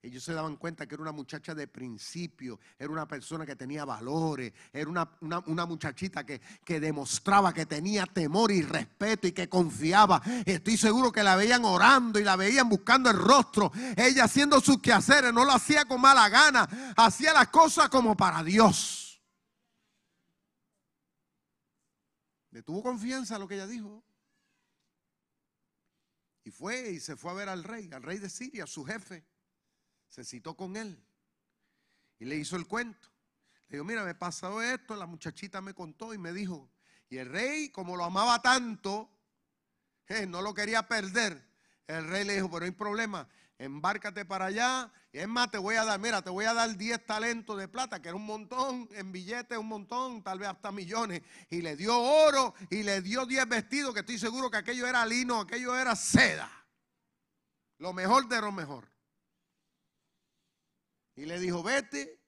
[0.00, 3.84] ellos se daban cuenta que era una muchacha de principio, era una persona que tenía
[3.84, 10.22] valores, era una, muchachita que, que, demostraba que tenía temor y respeto y que confiaba.
[10.46, 13.72] Estoy seguro que la veían orando y la veían buscando el rostro.
[13.96, 18.44] Ella haciendo sus quehaceres, no lo hacía con mala gana, hacía las cosas como para
[18.44, 19.20] Dios.
[22.52, 24.04] Le tuvo confianza lo que ella dijo.
[26.44, 29.26] Y fue y se fue a ver al rey, al rey de Siria, su jefe
[30.08, 31.02] se citó con él
[32.18, 33.08] y le hizo el cuento.
[33.68, 36.70] Le dijo, mira, me pasó esto, la muchachita me contó y me dijo,
[37.10, 39.10] y el rey, como lo amaba tanto,
[40.28, 41.46] no lo quería perder.
[41.86, 44.92] El rey le dijo, pero hay problema, embárcate para allá.
[45.12, 47.68] Y es más, te voy a dar, mira, te voy a dar 10 talentos de
[47.68, 51.22] plata, que era un montón, en billetes un montón, tal vez hasta millones.
[51.50, 55.04] Y le dio oro y le dio 10 vestidos, que estoy seguro que aquello era
[55.06, 56.50] lino, aquello era seda.
[57.78, 58.88] Lo mejor de lo mejor.
[61.18, 62.22] Y le dijo, vete,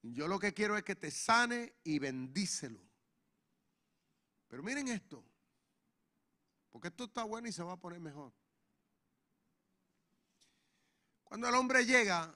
[0.00, 2.80] yo lo que quiero es que te sane y bendícelo.
[4.46, 5.22] Pero miren esto,
[6.70, 8.32] porque esto está bueno y se va a poner mejor.
[11.22, 12.34] Cuando el hombre llega,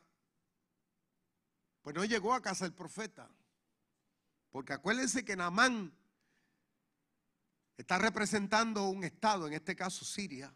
[1.81, 3.31] pues no llegó a casa del profeta.
[4.51, 5.97] Porque acuérdense que Naamán
[7.79, 10.55] está representando un estado, en este caso Siria.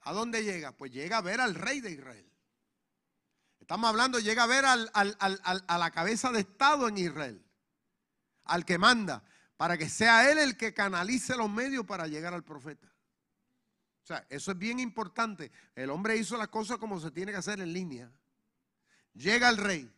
[0.00, 0.72] ¿A dónde llega?
[0.72, 2.33] Pues llega a ver al rey de Israel.
[3.64, 7.42] Estamos hablando, llega a ver a la cabeza de Estado en Israel,
[8.44, 9.24] al que manda,
[9.56, 12.86] para que sea él el que canalice los medios para llegar al profeta.
[14.02, 15.50] O sea, eso es bien importante.
[15.74, 18.12] El hombre hizo las cosas como se tiene que hacer en línea.
[19.14, 19.90] Llega el rey,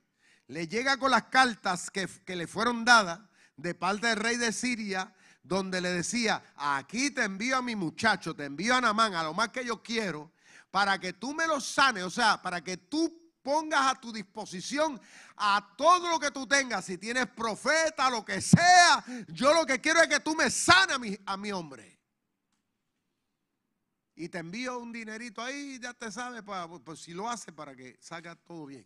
[0.46, 3.18] le llega con las cartas que, que le fueron dadas
[3.56, 5.12] de parte del rey de Siria,
[5.42, 9.34] donde le decía, aquí te envío a mi muchacho, te envío a Namán, a lo
[9.34, 10.30] más que yo quiero,
[10.70, 15.00] para que tú me lo sanes, o sea, para que tú pongas a tu disposición
[15.36, 19.80] a todo lo que tú tengas, si tienes profeta, lo que sea, yo lo que
[19.80, 21.96] quiero es que tú me sanes a mi, hombre.
[24.16, 27.76] Y te envío un dinerito ahí, ya te sabes, para, pues si lo hace para
[27.76, 28.84] que salga todo bien.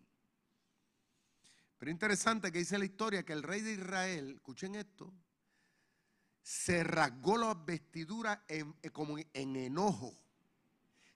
[1.78, 5.10] Pero interesante que dice la historia que el rey de Israel, escuchen esto,
[6.42, 10.14] se rasgó las vestiduras en, como en enojo.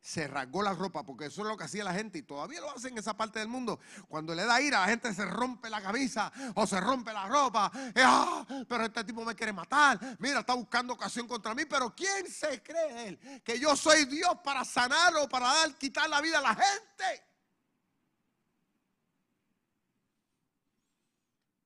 [0.04, 2.70] Se rasgó la ropa, porque eso es lo que hacía la gente y todavía lo
[2.70, 3.80] hacen en esa parte del mundo.
[4.06, 7.72] Cuando le da ira, la gente se rompe la camisa o se rompe la ropa.
[7.96, 9.98] Ah, pero este tipo me quiere matar.
[10.18, 11.64] Mira, está buscando ocasión contra mí.
[11.64, 13.42] Pero ¿quién se cree él?
[13.42, 17.24] Que yo soy Dios para sanar o para dar, quitar la vida a la gente.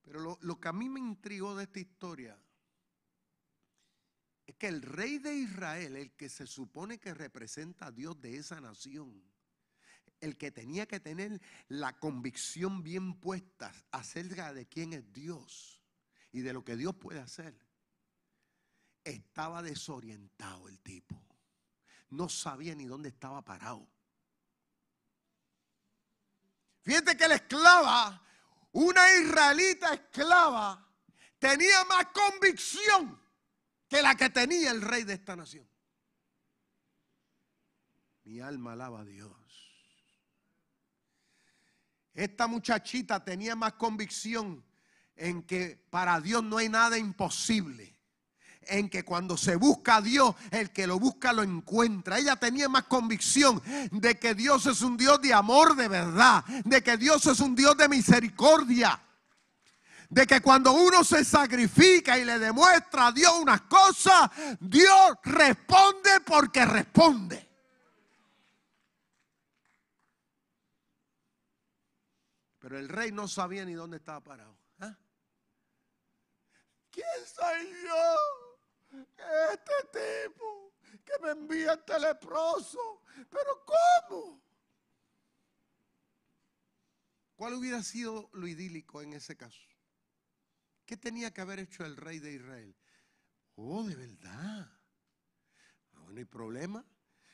[0.01, 2.39] Pero lo, que a mí me intrigó de esta historia
[4.49, 8.35] es que el rey de Israel, el que se supone que representa a Dios de
[8.35, 9.23] esa nación,
[10.21, 15.83] el que tenía que tener la convicción bien puesta acerca de quién es Dios
[16.31, 17.55] y de lo que Dios puede hacer,
[19.03, 21.21] estaba desorientado el tipo.
[22.09, 23.87] No sabía ni dónde estaba parado.
[26.81, 28.25] Fíjate que la esclava
[28.71, 30.87] una israelita esclava
[31.37, 33.28] tenía más convicción
[33.89, 35.67] que la que tenía el rey de esta nación.
[38.23, 39.33] Mi alma alaba a Dios.
[42.13, 44.63] Esta muchachita tenía más convicción
[45.15, 47.99] en que para Dios no hay nada imposible
[48.69, 52.19] en que cuando se busca a Dios, el que lo busca lo encuentra.
[52.19, 53.61] Ella tenía más convicción
[53.91, 57.55] de que Dios es un Dios de amor de verdad, de que Dios es un
[57.55, 59.01] Dios de misericordia.
[60.09, 64.29] De que cuando uno se sacrifica y le demuestra a Dios unas cosas,
[64.59, 67.47] Dios responde porque responde.
[72.59, 74.57] Pero el rey no sabía ni dónde estaba parado.
[74.79, 74.97] ¿ah?
[76.91, 78.49] ¿Quién soy yo?
[79.53, 80.73] este tipo
[81.05, 83.03] que me envía este leproso.
[83.29, 84.41] Pero ¿cómo?
[87.35, 89.61] ¿Cuál hubiera sido lo idílico en ese caso?
[90.89, 92.75] ¿Qué tenía que haber hecho el rey de Israel?
[93.57, 94.67] Oh, de verdad.
[95.93, 96.83] No, hay problema.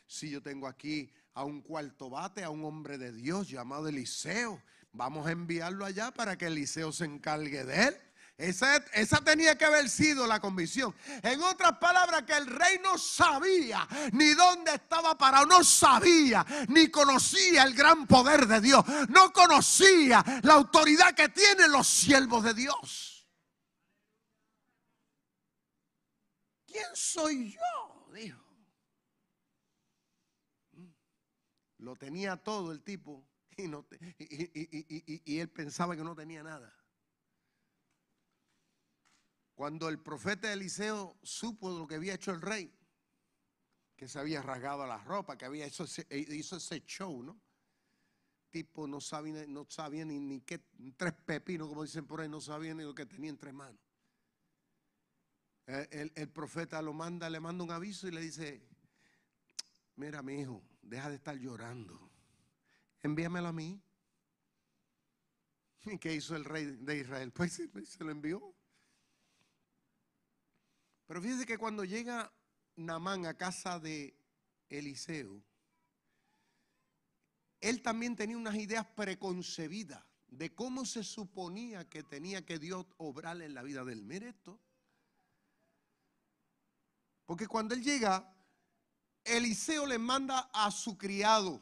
[0.06, 4.62] Si yo tengo aquí a un cuarto bate, a un hombre de Dios llamado Eliseo,
[4.92, 7.98] vamos a enviarlo allá para que Eliseo se encargue de él.
[8.38, 10.94] Esa, tenía que haber sido la convicción.
[11.24, 16.90] En otras palabras, que el rey no sabía ni dónde estaba parado, no sabía ni
[16.90, 22.54] conocía el gran poder de Dios, no conocía la autoridad que tienen los siervos de
[22.54, 23.15] Dios.
[26.76, 28.12] ¿Quién soy yo?
[28.14, 28.44] Dijo.
[31.78, 33.88] Lo tenía todo el tipo y, no,
[34.20, 36.76] y él pensaba que no tenía nada.
[39.54, 42.78] Cuando el profeta Eliseo supo lo que había hecho el rey,
[43.96, 47.40] que se había rasgado la ropa, que había hecho eh, hizo ese show, ¿no?
[48.50, 50.60] Tipo no sabía, no sabía ni, ni qué,
[50.98, 53.85] tres pepinos, como dicen por ahí, no sabía ni lo que tenía entre manos.
[55.68, 58.62] Eh, el, el, profeta lo manda, le manda un aviso y le dice,
[59.96, 62.12] mira mi hijo, deja de estar llorando,
[63.02, 63.82] envíamelo a mí.
[65.86, 67.32] ¿Y qué hizo el rey de Israel?
[67.32, 68.56] Pues se lo envió.
[71.08, 72.32] Pero fíjense que cuando llega
[72.76, 74.18] Namán a casa de
[74.70, 75.44] Eliseo,
[77.62, 83.42] él también tenía unas ideas preconcebidas de cómo se suponía que tenía que Dios obrar
[83.42, 84.60] en la vida del Mire esto.
[87.26, 88.32] Porque cuando él llega,
[89.24, 91.62] Eliseo le manda a su criado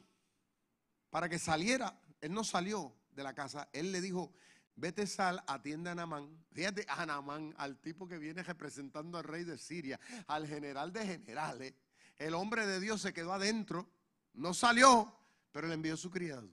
[1.10, 2.00] para que saliera.
[2.22, 3.70] Él no salió de la casa.
[3.72, 4.34] Él le dijo,
[4.76, 6.46] Vete sal, atiende a Namán.
[6.52, 11.06] Fíjate a Namán, al tipo que viene representando al rey de Siria, al general de
[11.06, 11.74] generales.
[12.18, 13.90] El hombre de Dios se quedó adentro,
[14.34, 15.16] no salió,
[15.52, 16.50] pero le envió su criado.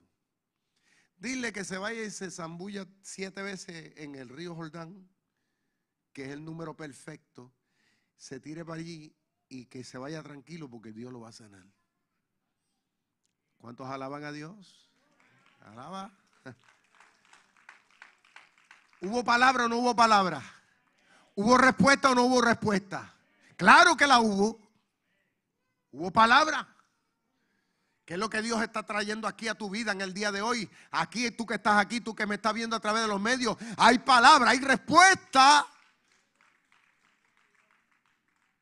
[1.17, 5.09] Dile que se vaya y se zambulla siete veces en el río Jordán,
[6.13, 7.53] que es el número perfecto.
[8.21, 9.11] Se tire para allí
[9.49, 11.65] y que se vaya tranquilo porque Dios lo va a sanar.
[13.57, 14.91] ¿Cuántos alaban a Dios?
[15.65, 16.11] Alaba.
[19.01, 20.39] ¿Hubo palabra o no hubo palabra?
[21.33, 23.11] ¿Hubo respuesta o no hubo respuesta?
[23.57, 24.59] Claro que la hubo.
[25.91, 26.67] Hubo palabra.
[28.05, 30.43] ¿Qué es lo que Dios está trayendo aquí a tu vida en el día de
[30.43, 30.69] hoy?
[30.91, 33.57] Aquí, tú que estás aquí, tú que me estás viendo a través de los medios,
[33.77, 35.65] hay palabra, hay respuesta.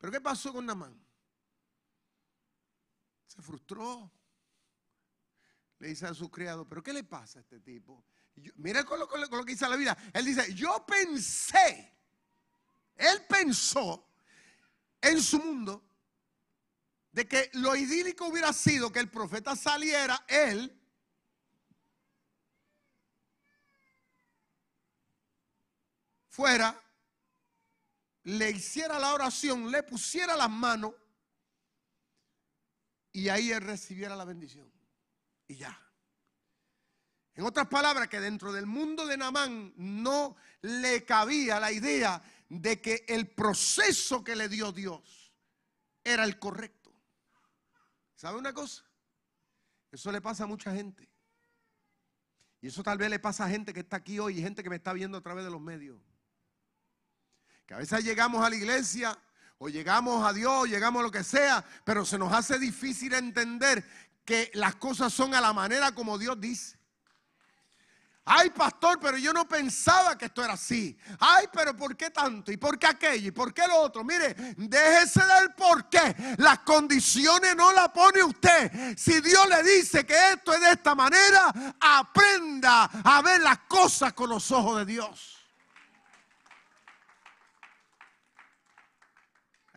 [0.00, 0.98] Pero ¿qué pasó con Namán?
[3.26, 4.10] Se frustró.
[5.78, 8.04] Le dice a su criado, ¿pero qué le pasa a este tipo?
[8.56, 9.96] mira con lo, con lo que dice la vida.
[10.14, 11.94] Él dice, yo pensé,
[12.96, 14.08] él pensó
[15.00, 15.84] en su mundo
[17.12, 20.74] de que lo idílico hubiera sido que el profeta saliera, él,
[26.28, 26.80] fuera,
[28.24, 30.94] le hiciera la oración, le pusiera las manos
[33.12, 34.70] y ahí él recibiera la bendición.
[35.48, 35.78] Y ya.
[37.34, 42.80] En otras palabras, que dentro del mundo de Namán no le cabía la idea de
[42.80, 45.32] que el proceso que le dio Dios
[46.04, 46.92] era el correcto.
[48.14, 48.84] ¿Sabe una cosa?
[49.90, 51.08] Eso le pasa a mucha gente.
[52.60, 54.70] Y eso tal vez le pasa a gente que está aquí hoy y gente que
[54.70, 56.00] me está viendo a través de los medios.
[57.70, 59.16] Que a veces llegamos a la iglesia
[59.58, 63.84] o llegamos a Dios, llegamos a lo que sea, pero se nos hace difícil entender
[64.24, 66.76] que las cosas son a la manera como Dios dice.
[68.24, 70.98] Ay, pastor, pero yo no pensaba que esto era así.
[71.20, 72.50] Ay, pero ¿por qué tanto?
[72.50, 73.28] ¿Y por qué aquello?
[73.28, 74.02] ¿Y por qué lo otro?
[74.02, 76.16] Mire, déjese del por qué.
[76.38, 78.98] Las condiciones no las pone usted.
[78.98, 84.12] Si Dios le dice que esto es de esta manera, aprenda a ver las cosas
[84.12, 85.39] con los ojos de Dios.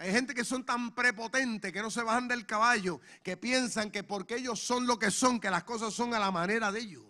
[0.03, 4.03] Hay gente que son tan prepotentes que no se bajan del caballo, que piensan que
[4.03, 7.05] porque ellos son lo que son, que las cosas son a la manera de ellos.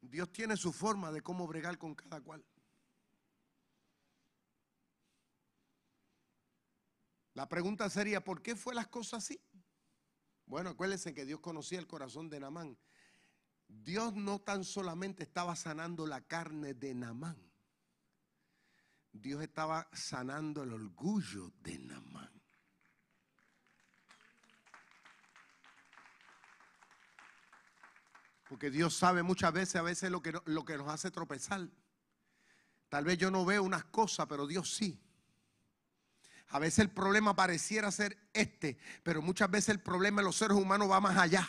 [0.00, 2.46] Dios tiene su forma de cómo bregar con cada cual.
[7.34, 9.40] La pregunta sería, ¿por qué fue las cosas así?
[10.44, 12.78] Bueno, acuérdense que Dios conocía el corazón de Namán.
[13.66, 17.55] Dios no tan solamente estaba sanando la carne de Namán.
[19.20, 22.30] Dios estaba sanando el orgullo de Namán.
[28.48, 31.68] Porque Dios sabe muchas veces, a veces lo que, lo que nos hace tropezar.
[32.88, 35.02] Tal vez yo no veo unas cosas, pero Dios sí.
[36.50, 40.56] A veces el problema pareciera ser este, pero muchas veces el problema de los seres
[40.56, 41.46] humanos va más allá.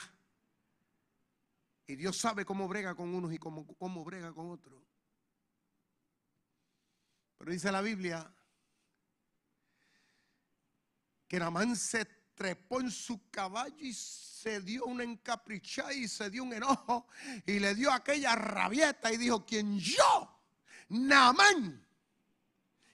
[1.86, 4.82] Y Dios sabe cómo brega con unos y cómo, cómo brega con otros.
[7.38, 8.32] Pero dice la Biblia
[11.28, 16.44] que Namán se trepó en su caballo y se dio una encaprichada y se dio
[16.44, 17.08] un enojo
[17.46, 20.42] y le dio aquella rabieta y dijo, ¿quién yo?
[20.90, 21.86] Namán.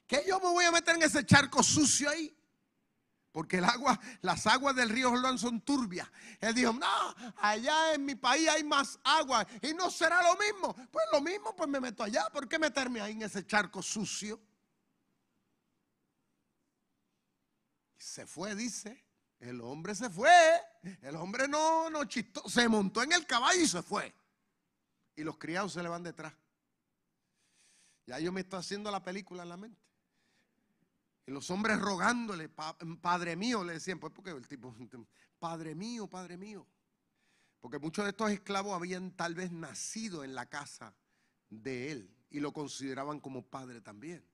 [0.07, 2.35] Que yo me voy a meter en ese charco sucio ahí.
[3.33, 6.07] Porque el agua, las aguas del río Jordán son turbias.
[6.39, 10.75] Él dijo, no, allá en mi país hay más agua y no será lo mismo.
[10.91, 12.29] Pues lo mismo, pues me meto allá.
[12.31, 14.39] ¿Por qué meterme ahí en ese charco sucio?
[17.97, 19.03] Se fue, dice.
[19.39, 20.29] El hombre se fue.
[21.01, 22.47] El hombre no, no chistó.
[22.47, 24.13] Se montó en el caballo y se fue.
[25.15, 26.33] Y los criados se le van detrás.
[28.05, 29.81] Ya yo me estoy haciendo la película en la mente.
[31.33, 34.75] Los hombres rogándole, Padre mío, le decían, pues porque el tipo,
[35.39, 36.67] Padre mío, Padre mío.
[37.59, 40.95] Porque muchos de estos esclavos habían tal vez nacido en la casa
[41.49, 44.25] de él y lo consideraban como padre también.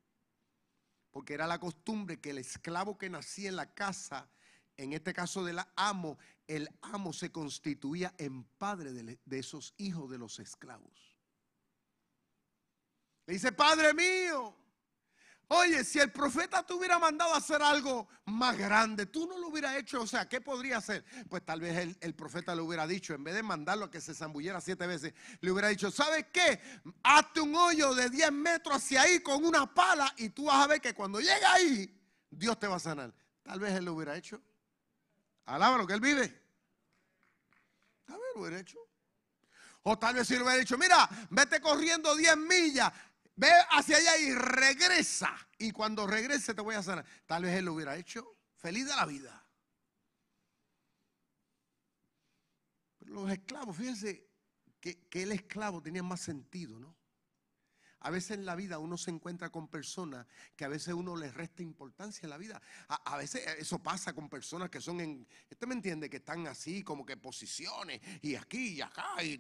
[1.12, 4.30] Porque era la costumbre que el esclavo que nacía en la casa
[4.80, 10.18] en este caso del amo, el amo se constituía en padre de, esos hijos de
[10.18, 11.18] los esclavos.
[13.26, 14.56] Le dice, Padre mío,
[15.50, 19.48] oye, si el profeta te hubiera mandado a hacer algo más grande, tú no lo
[19.50, 21.04] hubieras hecho, o sea, ¿qué podría hacer?
[21.28, 24.14] Pues tal vez el, profeta le hubiera dicho, en vez de mandarlo a que se
[24.14, 26.62] zambullera siete veces, le hubiera dicho, ¿sabes qué?
[27.04, 30.68] Hazte un hoyo de 10 metros hacia ahí con una pala y tú vas a
[30.68, 33.14] ver que cuando llegue ahí, Dios te va a sanar.
[33.42, 34.40] Tal vez él lo hubiera hecho.
[35.46, 36.44] Alaba lo que él vive.
[38.08, 38.78] A ver, lo hubiera hecho.
[39.84, 42.92] O tal vez si lo hubiera dicho, mira, vete corriendo 10 millas,
[43.40, 45.36] ve hacia allá y regresa.
[45.58, 47.06] Y cuando regrese te voy a sanar.
[47.26, 48.38] Tal vez él lo hubiera hecho.
[48.58, 49.46] Feliz de la vida.
[52.98, 54.28] Pero los esclavos, fíjense
[54.82, 56.99] que, que el esclavo tenía más sentido, ¿no?
[58.02, 60.26] A veces en la vida uno se encuentra con personas
[60.56, 62.62] que a veces uno les resta importancia en la vida.
[62.88, 66.84] A, veces eso pasa con personas que son en, usted me entiende, que están así
[66.84, 69.22] como que posiciones y aquí y acá.
[69.22, 69.40] Y,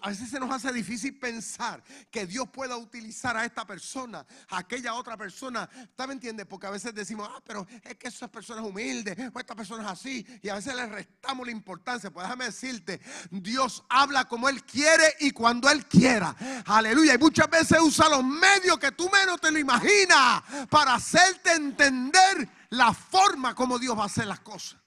[0.00, 4.58] a veces se nos hace difícil pensar que Dios pueda utilizar a esta persona, a
[4.58, 5.68] aquella otra persona.
[5.90, 6.46] ¿Usted me entiende?
[6.46, 10.26] Porque a veces decimos, ah, pero es que esas personas humildes o estas personas así.
[10.42, 12.10] Y a veces les restamos la importancia.
[12.10, 16.34] Pues déjame decirte, Dios habla como Él quiere y cuando Él quiera.
[16.64, 17.14] Aleluya.
[17.14, 22.48] Y muchas veces usa los medios que tú menos te lo imaginas para hacerte entender
[22.70, 24.80] la forma como Dios va a hacer las cosas.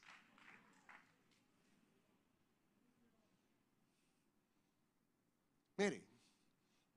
[5.78, 6.04] Mire,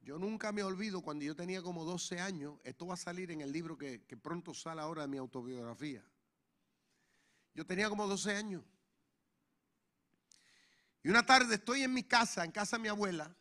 [0.01, 3.43] yo nunca me olvido cuando yo tenía como 12 años, esto va a salir en
[3.43, 6.03] el libro que, que pronto sale ahora de mi autobiografía.
[7.55, 8.65] Yo tenía como 12 años.
[11.03, 13.35] Y una tarde estoy en mi casa, en casa de mi abuela,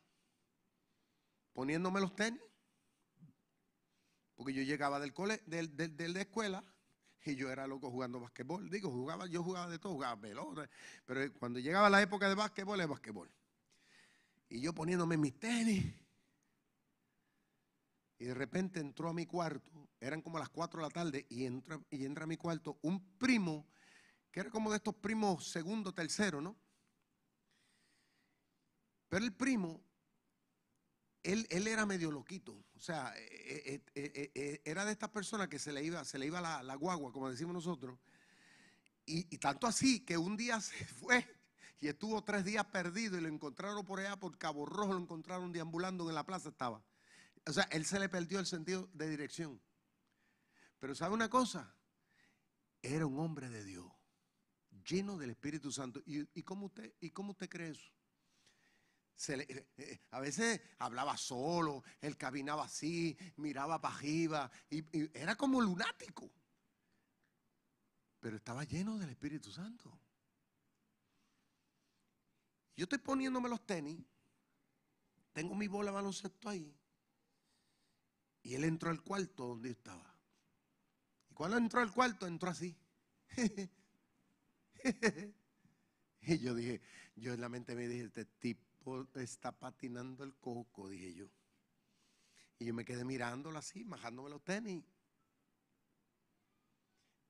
[1.54, 2.42] poniéndome los tenis.
[4.36, 6.64] Porque yo llegaba del cole, de la escuela
[7.26, 8.70] y yo era loco jugando basquetbol.
[8.70, 10.70] Digo, jugaba, yo jugaba de todo, jugaba pelota.
[11.06, 13.30] Pero cuando llegaba la época de basquetbol, es basquetbol.
[14.50, 15.86] Y yo poniéndome mis tenis.
[18.18, 21.46] Y de repente entró a mi cuarto, eran como las 4 de la tarde, y
[21.46, 23.66] entra, y entra a mi cuarto un primo,
[24.30, 26.58] que era como de estos primos segundo, tercero, ¿no?
[29.08, 29.82] Pero el primo
[31.24, 32.54] él, era medio loquito.
[32.76, 36.26] O sea, eh, eh, eh, era de estas personas que se le iba, se le
[36.26, 38.00] iba la, guagua, como decimos nosotros.
[39.06, 41.26] Y, tanto así que un día se fue
[41.80, 45.52] y estuvo tres días perdido y lo encontraron por allá por Cabo Rojo, lo encontraron
[45.52, 46.84] deambulando en la plaza estaba.
[47.48, 49.60] O sea, él se le perdió el sentido de dirección.
[50.80, 51.74] Pero ¿sabe una cosa?
[52.82, 53.92] Era un hombre de Dios,
[54.88, 56.02] lleno del Espíritu Santo.
[56.06, 57.92] ¿Y, cómo, usted, ¿Y cómo usted cree eso?
[59.28, 64.82] Eh, eh, a veces hablaba solo, él caminaba así, miraba para arriba, y,
[65.18, 66.32] era como lunático.
[68.22, 70.00] Pero estaba lleno del Espíritu Santo.
[72.78, 74.00] Yo estoy poniéndome los tenis,
[75.34, 76.74] tengo mi bola de baloncesto ahí,
[78.42, 80.18] y él entró al cuarto donde yo estaba.
[81.30, 82.78] Y cuando entró al cuarto, entró así.
[86.22, 86.80] y yo dije,
[87.18, 88.69] yo en la mente me dije, este tipo
[89.16, 91.30] está patinando el coco, dije yo.
[92.58, 94.84] Y yo me quedé mirándolo así, majándome los tenis.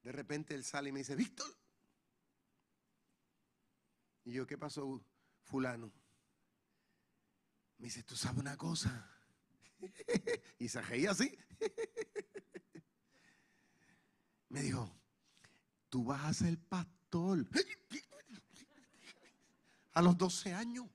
[0.01, 1.53] De repente él sale y me dice, Víctor.
[4.25, 5.03] Y yo, ¿qué pasó,
[5.43, 5.91] fulano?
[7.77, 9.09] Me dice, ¿tú sabes una cosa?
[10.59, 11.37] y se reía así.
[14.49, 14.91] me dijo,
[15.89, 17.45] tú vas a ser pastor.
[19.93, 20.87] a los 12 años.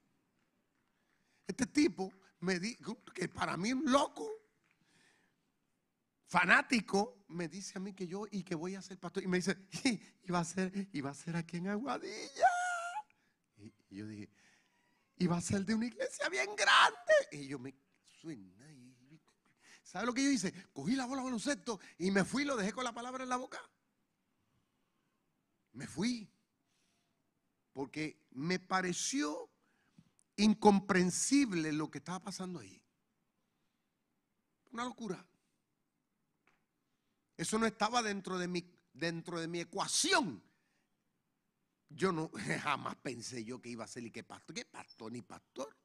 [1.55, 4.28] Este tipo me dijo que para mí un loco,
[6.26, 9.22] fanático, me dice a mí que yo y que voy a ser pastor.
[9.22, 9.57] Y me dice,
[10.24, 12.48] y va a ser, y a ser aquí en Aguadilla.
[13.57, 14.28] Y, yo dije,
[15.16, 17.14] y va a ser de una iglesia bien grande.
[17.30, 17.72] Y yo me
[18.20, 18.66] suena.
[19.84, 20.52] ¿Sabe lo que yo hice?
[20.72, 23.36] Cogí la bola de baloncesto y me fui, lo dejé con la palabra en la
[23.36, 23.61] boca.
[25.70, 26.28] Me fui.
[27.72, 29.53] Porque me pareció
[30.37, 32.80] incomprensible lo que estaba pasando ahí.
[34.72, 35.24] Una locura.
[37.37, 40.43] Eso no estaba dentro de mi, dentro de mi ecuación.
[41.89, 42.30] Yo no
[42.62, 45.76] jamás pensé yo que iba a ser y que pastor, que pastor ni pastor.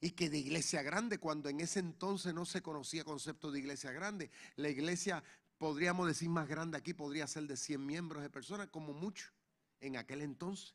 [0.00, 3.90] Y que de iglesia grande, cuando en ese entonces no se conocía concepto de iglesia
[3.92, 5.24] grande, la iglesia,
[5.56, 9.30] podríamos decir más grande aquí, podría ser de 100 miembros de personas, como mucho,
[9.80, 10.74] en aquel entonces.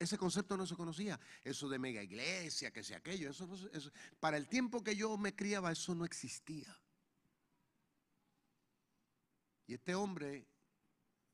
[0.00, 1.20] Ese concepto no se conocía.
[1.44, 3.30] Eso de mega iglesia, que sea aquello.
[3.30, 6.74] Eso, para el tiempo que yo me criaba, eso no existía.
[9.66, 10.48] Y este hombre,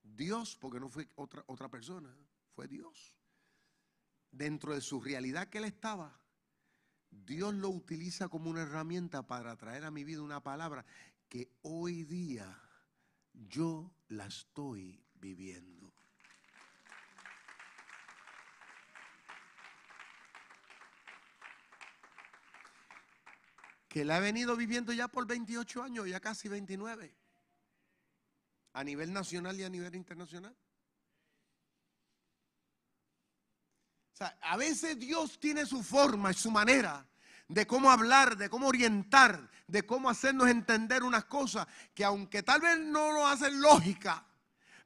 [0.02, 2.12] Dios, porque no fue otra, otra persona,
[2.56, 3.14] fue Dios.
[4.32, 6.20] Dentro de su realidad que él estaba,
[7.08, 10.84] Dios lo utiliza como una herramienta para traer a mi vida una palabra
[11.28, 12.60] que hoy día
[13.32, 15.75] yo la estoy viviendo.
[23.96, 27.16] Que la ha venido viviendo ya por 28 años, ya casi 29,
[28.74, 30.54] a nivel nacional y a nivel internacional.
[34.12, 37.08] O sea, a veces Dios tiene su forma y su manera
[37.48, 42.60] de cómo hablar, de cómo orientar, de cómo hacernos entender unas cosas que aunque tal
[42.60, 44.26] vez no lo hacen lógica,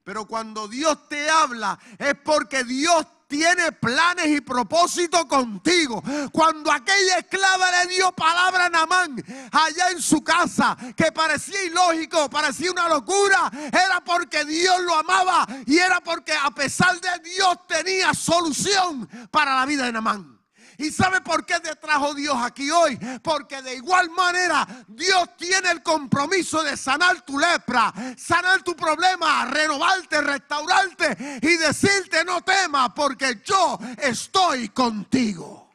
[0.04, 6.02] pero cuando Dios te habla es porque Dios tiene planes y propósitos contigo.
[6.32, 12.28] Cuando aquella esclava le dio palabra a Namán allá en su casa, que parecía ilógico,
[12.28, 17.66] parecía una locura, era porque Dios lo amaba y era porque a pesar de Dios
[17.68, 20.39] tenía solución para la vida de Namán.
[20.80, 22.98] ¿Y sabe por qué te trajo Dios aquí hoy?
[23.22, 29.44] Porque de igual manera Dios tiene el compromiso de sanar tu lepra, sanar tu problema,
[29.44, 35.70] renovarte, restaurarte y decirte no temas porque yo estoy contigo.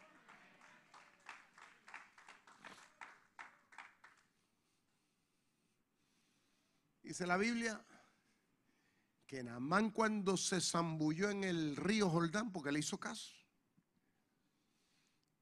[7.03, 7.79] Dice la Biblia
[9.27, 13.34] que Namán cuando se zambulló en el río Jordán, porque le hizo caso,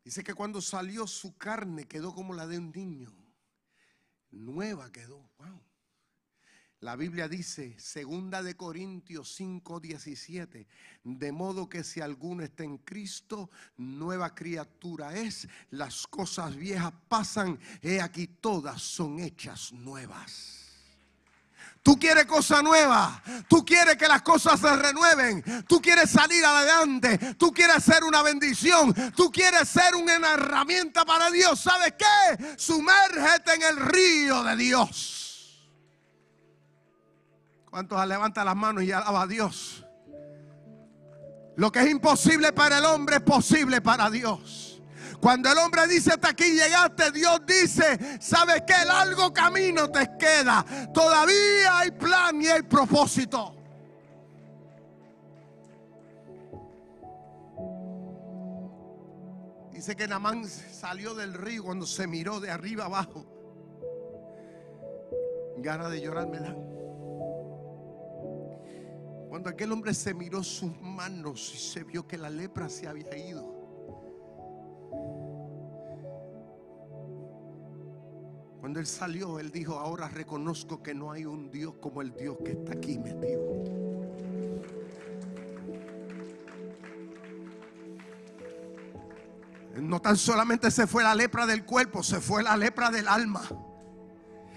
[0.03, 3.13] Dice que cuando salió su carne quedó como la de un niño.
[4.31, 5.29] Nueva quedó.
[5.37, 5.61] Wow.
[6.83, 10.67] La Biblia dice, segunda de Corintios 5, 17,
[11.05, 17.57] de modo que si alguno está en Cristo, nueva criatura es, las cosas viejas pasan,
[17.81, 20.62] he aquí todas son hechas nuevas.
[21.83, 23.11] Tú quieres cosas nuevas.
[23.49, 25.43] Tú quieres que las cosas se renueven.
[25.67, 27.35] Tú quieres salir adelante.
[27.37, 28.93] Tú quieres ser una bendición.
[29.13, 31.59] Tú quieres ser una herramienta para Dios.
[31.59, 32.55] ¿Sabes qué?
[32.57, 35.69] Sumérgete en el río de Dios.
[37.69, 39.83] ¿Cuántos levantan las manos y alaba a Dios?
[41.57, 44.72] Lo que es imposible para el hombre es posible para Dios.
[45.23, 48.73] Cuando el hombre dice hasta aquí llegaste, Dios dice, ¿sabes qué?
[48.85, 50.65] Largo camino te queda.
[50.93, 53.55] Todavía hay plan y hay propósito.
[59.71, 63.25] Dice que Namán salió del río cuando se miró de arriba abajo.
[65.59, 66.39] Gana de llorar me.
[69.29, 73.17] Cuando aquel hombre se miró sus manos y se vio que la lepra se había
[73.17, 73.52] ido.
[78.73, 82.37] Cuando él salió, él dijo, ahora reconozco que no hay un Dios como el Dios
[82.43, 83.43] que está aquí metido.
[89.79, 93.47] No tan solamente se fue la lepra del cuerpo, se fue la lepra del alma.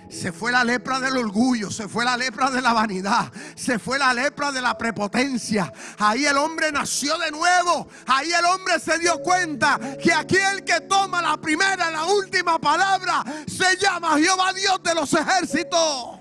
[0.08, 3.98] Se fue la lepra del orgullo, se fue la lepra de la vanidad, se fue
[3.98, 5.72] la lepra de la prepotencia.
[5.98, 7.88] Ahí el hombre nació de nuevo.
[8.06, 13.24] Ahí el hombre se dio cuenta que aquel que toma la primera la última palabra
[13.46, 16.20] se llama Jehová Dios de los ejércitos.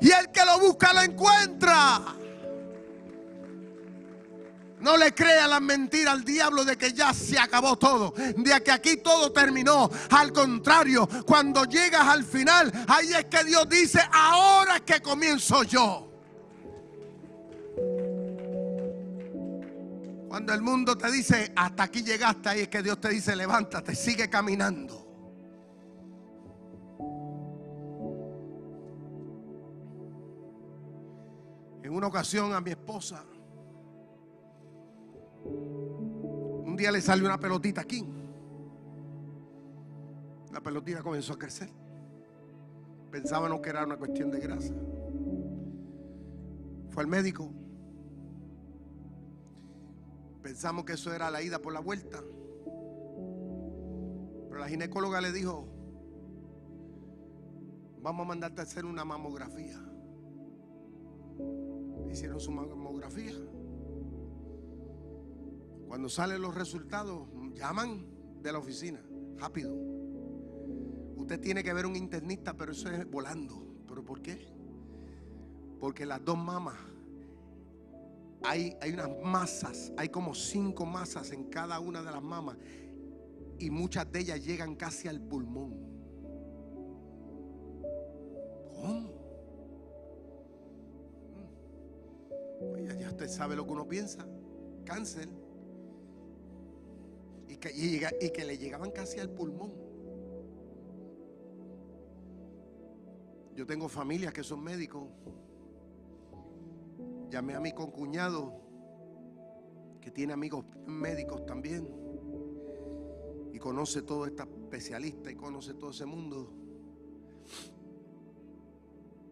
[0.00, 2.14] Y el que lo busca lo encuentra.
[4.80, 8.70] No le crea la mentira al diablo de que ya se acabó todo, de que
[8.70, 9.90] aquí todo terminó.
[10.10, 15.64] Al contrario, cuando llegas al final, ahí es que Dios dice, ahora es que comienzo
[15.64, 16.04] yo.
[20.28, 23.96] Cuando el mundo te dice, hasta aquí llegaste, ahí es que Dios te dice, levántate,
[23.96, 25.07] sigue caminando.
[31.88, 33.24] En una ocasión a mi esposa
[36.66, 38.06] un día le salió una pelotita aquí.
[40.52, 41.70] La pelotita comenzó a crecer.
[43.10, 44.74] Pensábamos que era una cuestión de grasa.
[46.90, 47.50] Fue al médico.
[50.42, 52.22] Pensamos que eso era la ida por la vuelta.
[54.50, 55.66] Pero la ginecóloga le dijo,
[58.02, 59.88] vamos a mandarte a hacer una mamografía.
[62.10, 63.34] Hicieron su mamografía.
[65.86, 68.06] Cuando salen los resultados, llaman
[68.42, 69.00] de la oficina,
[69.36, 69.74] rápido.
[71.16, 73.66] Usted tiene que ver un internista, pero eso es volando.
[73.86, 74.38] ¿Pero por qué?
[75.80, 76.76] Porque las dos mamas,
[78.44, 82.56] hay, hay unas masas, hay como cinco masas en cada una de las mamas.
[83.58, 85.87] Y muchas de ellas llegan casi al pulmón.
[93.18, 94.24] Usted sabe lo que uno piensa.
[94.84, 95.28] Cáncer
[97.48, 99.72] y que, le llegaban casi al pulmón.
[103.56, 105.08] Yo tengo familias que son médicos.
[107.28, 108.52] Llamé a mi concuñado,
[110.00, 111.88] que tiene amigos médicos también.
[113.52, 116.52] Y conoce todo esta especialista y conoce todo ese mundo.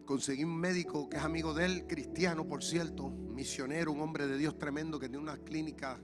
[0.07, 4.37] Conseguí un médico que es amigo de él, cristiano por cierto, misionero, un hombre de
[4.37, 5.99] Dios tremendo que tiene una clínica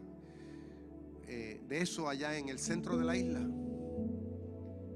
[1.25, 3.39] eh, de eso allá en el centro de la isla.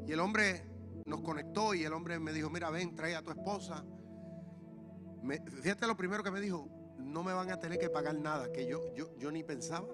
[0.05, 0.65] Y el hombre
[1.05, 3.85] nos conectó y el hombre me dijo, mira, ven, trae a tu esposa.
[5.61, 6.67] fíjate lo primero que me dijo,
[6.99, 9.87] no me van a tener que pagar nada, que yo, yo, yo ni pensaba.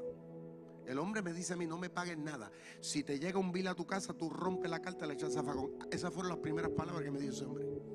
[0.88, 2.50] El hombre me dice a mí, no me pagues nada.
[2.82, 5.34] Si te llega un bill a tu casa, tú rompes la carta y le echas
[5.34, 5.74] zafagón.
[5.92, 7.93] Esas fueron las primeras palabras que me dijo ese hombre.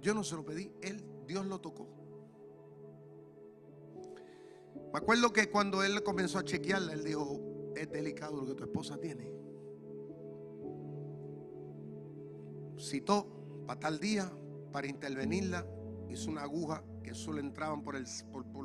[0.00, 1.86] Yo no se lo pedí, él, Dios lo tocó.
[4.92, 8.64] Me acuerdo que cuando él comenzó a chequearla, él dijo, es delicado lo que tu
[8.64, 9.30] esposa tiene.
[12.78, 13.26] Citó
[13.66, 14.30] para tal día,
[14.72, 15.66] para intervenirla,
[16.08, 18.06] hizo una aguja que solo entraban por, el,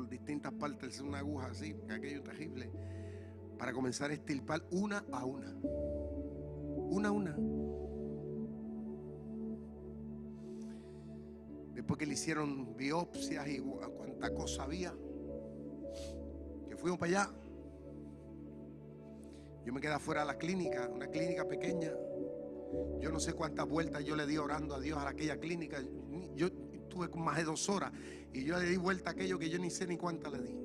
[0.08, 2.70] distintas partes, una aguja así, aquello terrible,
[3.58, 5.54] para comenzar a estilpar una a una.
[5.62, 7.36] Una a una.
[11.74, 14.94] Después que le hicieron biopsias y cuánta cosa había,
[16.68, 17.30] que fuimos para allá.
[19.64, 21.90] Yo me quedé afuera de la clínica, una clínica pequeña.
[23.00, 25.82] Yo no sé cuántas vueltas yo le di orando a Dios a aquella clínica.
[26.36, 26.52] Yo
[26.88, 27.92] tuve más de dos horas
[28.32, 30.56] y yo le di vuelta a aquello que yo ni sé ni cuántas le di.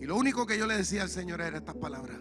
[0.00, 2.18] Y lo único que yo le decía al Señor era estas palabras.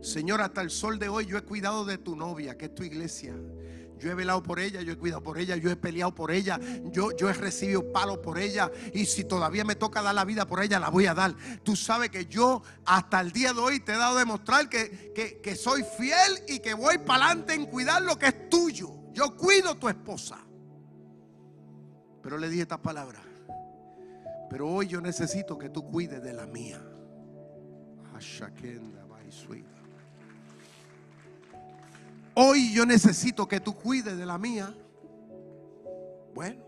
[0.00, 2.82] Señor, hasta el sol de hoy yo he cuidado de tu novia, que es tu
[2.82, 3.34] iglesia.
[4.00, 6.58] Yo he velado por ella, yo he cuidado por ella, yo he peleado por ella,
[6.84, 8.70] yo, yo he recibido palos por ella.
[8.94, 11.34] Y si todavía me toca dar la vida por ella, la voy a dar.
[11.62, 15.12] Tú sabes que yo hasta el día de hoy te he dado a demostrar que,
[15.42, 18.90] que soy fiel y que voy para adelante en cuidar lo que es tuyo.
[19.12, 20.38] Yo cuido tu esposa.
[22.22, 23.20] Pero le dije esta palabra.
[24.48, 26.82] Pero hoy yo necesito que tú cuides de la mía.
[32.42, 34.74] Hoy yo necesito que tú cuides de la mía.
[36.32, 36.64] Bueno,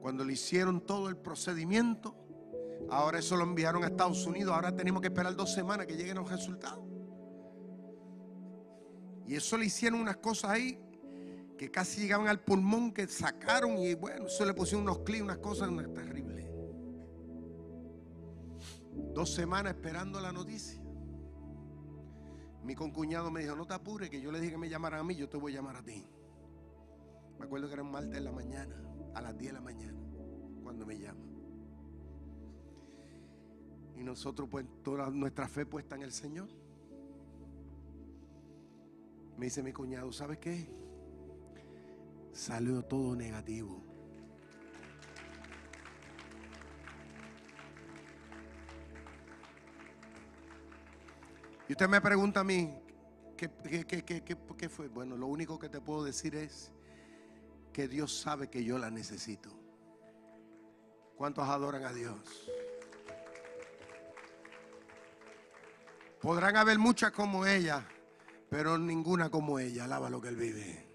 [0.00, 2.16] cuando le hicieron todo el procedimiento,
[2.88, 6.16] ahora eso lo enviaron a Estados Unidos, ahora tenemos que esperar dos semanas que lleguen
[6.16, 6.82] los resultados.
[9.26, 10.80] Y eso le hicieron unas cosas ahí
[11.58, 15.38] que casi llegaban al pulmón, que sacaron y bueno, eso le pusieron unos clics, unas
[15.38, 16.46] cosas terribles.
[19.12, 20.83] Dos semanas esperando la noticia.
[22.64, 25.04] Mi concuñado me dijo, no te apures, que yo le dije que me llamaran a
[25.04, 26.06] mí, yo te voy a llamar a ti.
[27.38, 28.74] Me acuerdo que era un martes en la mañana,
[29.14, 30.00] a las 10 de la mañana,
[30.62, 31.20] cuando me llama.
[33.96, 36.48] Y nosotros, pues, toda nuestra fe puesta en el Señor.
[39.36, 40.66] Me dice mi cuñado, ¿sabes qué?
[42.32, 43.93] Salió todo negativo.
[51.68, 52.78] Y usted me pregunta a mí,
[53.36, 53.50] ¿qué,
[53.86, 54.88] qué, fue?
[54.88, 56.72] Bueno, lo único que te puedo decir es
[57.72, 59.50] que Dios sabe que yo la necesito.
[61.16, 62.18] ¿Cuántos adoran a Dios?
[66.20, 67.86] Podrán haber muchas como ella,
[68.50, 69.84] pero ninguna como ella.
[69.84, 70.86] Alaba lo que Él vive.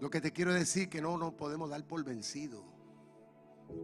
[0.00, 2.77] Lo que te quiero decir que no nos podemos dar por vencido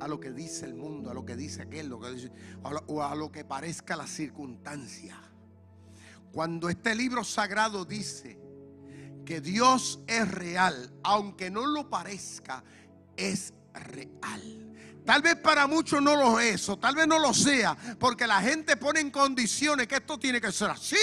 [0.00, 2.30] a lo que dice el mundo, a lo que dice aquel, lo que dice,
[2.62, 5.16] o a lo que parezca la circunstancia.
[6.32, 8.38] Cuando este libro sagrado dice
[9.24, 12.64] que Dios es real, aunque no lo parezca,
[13.16, 14.73] es real.
[15.04, 18.40] Tal vez para muchos no lo es, o tal vez no lo sea, porque la
[18.40, 20.96] gente pone en condiciones que esto tiene que ser así,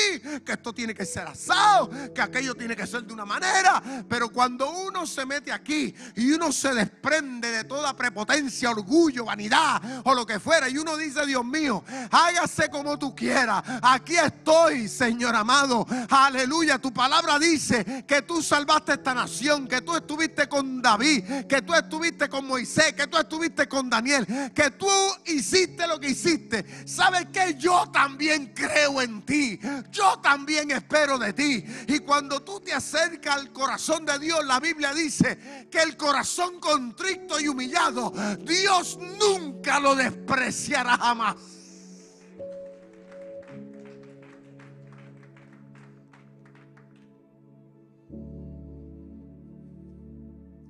[0.43, 3.81] que esto tiene que ser asado, que aquello tiene que ser de una manera.
[4.09, 10.01] Pero cuando uno se mete aquí y uno se desprende de toda prepotencia, orgullo, vanidad
[10.03, 13.63] o lo que fuera, y uno dice, Dios mío, hágase como tú quieras.
[13.83, 15.85] Aquí estoy, Señor amado.
[16.09, 16.79] Aleluya.
[16.79, 21.75] Tu palabra dice que tú salvaste esta nación, que tú estuviste con David, que tú
[21.75, 24.25] estuviste con Moisés, que tú estuviste con Daniel,
[24.55, 24.87] que tú
[25.25, 26.65] hiciste lo que hiciste.
[26.87, 29.59] ¿Sabes que Yo también creo en ti.
[29.91, 31.63] Yo también espero de ti.
[31.87, 36.59] Y cuando tú te acercas al corazón de Dios, la Biblia dice que el corazón
[36.59, 41.35] contrito y humillado, Dios nunca lo despreciará jamás.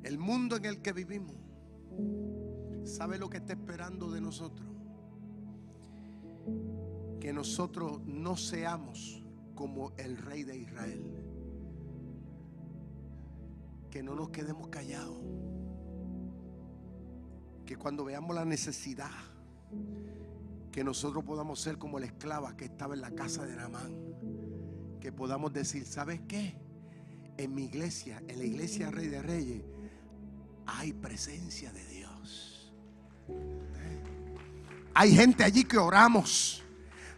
[0.03, 1.36] El mundo en el que vivimos
[2.84, 4.67] ¿Sabe lo que está esperando de nosotros?
[7.19, 9.23] Que nosotros no seamos
[9.55, 11.23] como el rey de Israel.
[13.91, 15.19] Que no nos quedemos callados.
[17.65, 19.11] Que cuando veamos la necesidad,
[20.71, 23.93] que nosotros podamos ser como la esclava que estaba en la casa de Namán.
[24.99, 26.55] Que podamos decir, ¿sabes qué?
[27.38, 29.63] En mi iglesia, en la iglesia Rey de Reyes,
[30.65, 31.90] hay presencia de Dios.
[34.93, 36.61] Hay gente allí que oramos.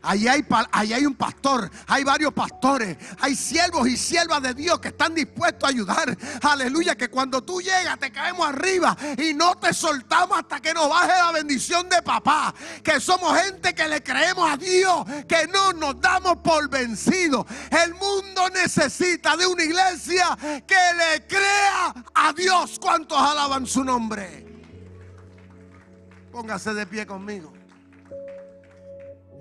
[0.05, 4.89] Allí hay, hay un pastor, hay varios pastores, hay siervos y siervas de Dios que
[4.89, 6.17] están dispuestos a ayudar.
[6.41, 10.89] Aleluya, que cuando tú llegas te caemos arriba y no te soltamos hasta que nos
[10.89, 12.53] baje la bendición de papá.
[12.83, 17.45] Que somos gente que le creemos a Dios, que no nos damos por vencidos.
[17.71, 20.37] El mundo necesita de una iglesia
[20.67, 22.77] que le crea a Dios.
[22.77, 24.52] ¿Cuántos alaban su nombre?
[26.33, 27.53] Póngase de pie conmigo.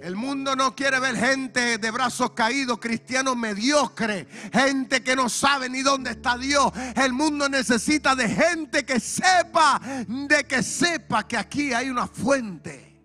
[0.02, 5.70] El mundo no quiere ver gente de brazos caídos, cristianos mediocres, gente que no sabe
[5.70, 6.70] ni dónde está Dios.
[6.94, 13.00] El mundo necesita de gente que sepa, de que sepa que aquí hay una fuente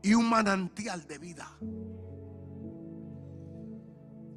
[0.00, 1.50] y un manantial de vida.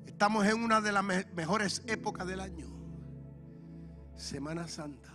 [0.07, 2.67] Estamos en una de las mejores épocas del año,
[4.15, 5.13] Semana Santa.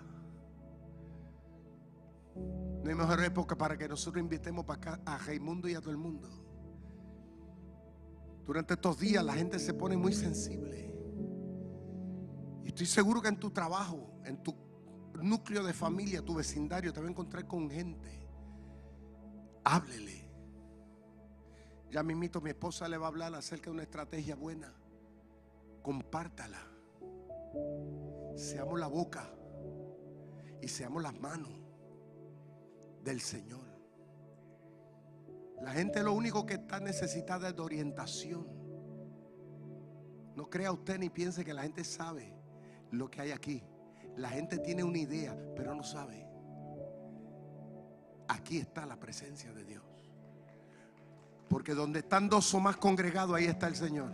[2.85, 5.91] No hay mejor época para que nosotros invitemos para acá a Raimundo y a todo
[5.91, 6.29] el mundo.
[8.45, 10.95] Durante estos días la gente se pone muy sensible.
[12.63, 14.55] Y estoy seguro que en tu trabajo, en tu
[15.15, 18.29] núcleo de familia, tu vecindario, te va a encontrar con gente.
[19.65, 20.31] Háblele.
[21.91, 24.71] Ya mismito mi esposa le va a hablar acerca de una estrategia buena.
[25.83, 26.61] Compártala.
[28.37, 29.35] Seamos la boca
[30.61, 31.64] y seamos las manos
[33.05, 33.65] del Señor.
[35.61, 38.47] La gente lo único que está necesitada es de orientación.
[40.35, 42.35] No crea usted ni piense que la gente sabe
[42.91, 43.63] lo que hay aquí.
[44.17, 46.27] La gente tiene una idea, pero no sabe.
[48.29, 49.85] Aquí está la presencia de Dios.
[51.49, 54.13] Porque donde están dos o más congregados, ahí está el Señor.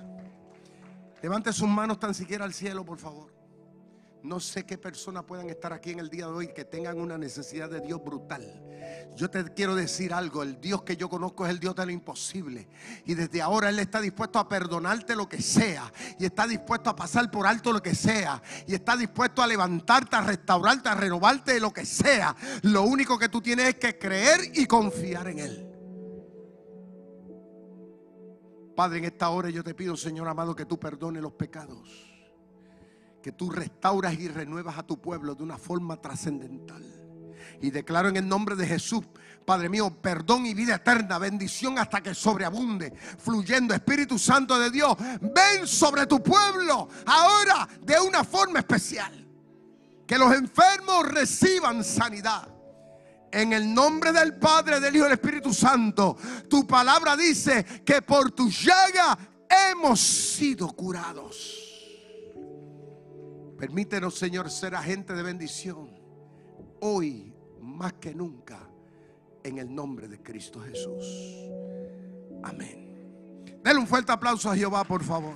[1.22, 3.39] Levante sus manos tan siquiera al cielo, por favor.
[4.22, 7.16] No sé qué personas puedan estar aquí en el día de hoy que tengan una
[7.16, 8.44] necesidad de Dios brutal.
[9.16, 11.92] Yo te quiero decir algo, el Dios que yo conozco es el Dios de lo
[11.92, 12.68] imposible.
[13.06, 15.90] Y desde ahora Él está dispuesto a perdonarte lo que sea.
[16.18, 18.42] Y está dispuesto a pasar por alto lo que sea.
[18.66, 22.36] Y está dispuesto a levantarte, a restaurarte, a renovarte lo que sea.
[22.62, 25.66] Lo único que tú tienes es que creer y confiar en Él.
[28.76, 32.09] Padre, en esta hora yo te pido, Señor amado, que tú perdones los pecados
[33.22, 36.84] que tú restauras y renuevas a tu pueblo de una forma trascendental.
[37.60, 39.04] Y declaro en el nombre de Jesús,
[39.44, 43.74] Padre mío, perdón y vida eterna, bendición hasta que sobreabunde, fluyendo.
[43.74, 49.26] Espíritu Santo de Dios, ven sobre tu pueblo ahora de una forma especial.
[50.06, 52.48] Que los enfermos reciban sanidad.
[53.32, 56.16] En el nombre del Padre, del Hijo y del Espíritu Santo,
[56.48, 59.16] tu palabra dice que por tu llaga
[59.48, 61.69] hemos sido curados.
[63.60, 65.90] Permítenos, Señor, ser agente de bendición
[66.80, 68.58] hoy más que nunca
[69.44, 71.04] en el nombre de Cristo Jesús.
[72.42, 73.44] Amén.
[73.62, 75.34] Denle un fuerte aplauso a Jehová, por favor.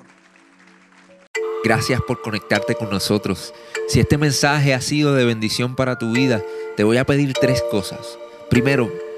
[1.62, 3.52] Gracias por conectarte con nosotros.
[3.88, 6.42] Si este mensaje ha sido de bendición para tu vida,
[6.78, 8.18] te voy a pedir tres cosas.
[8.48, 8.90] Primero,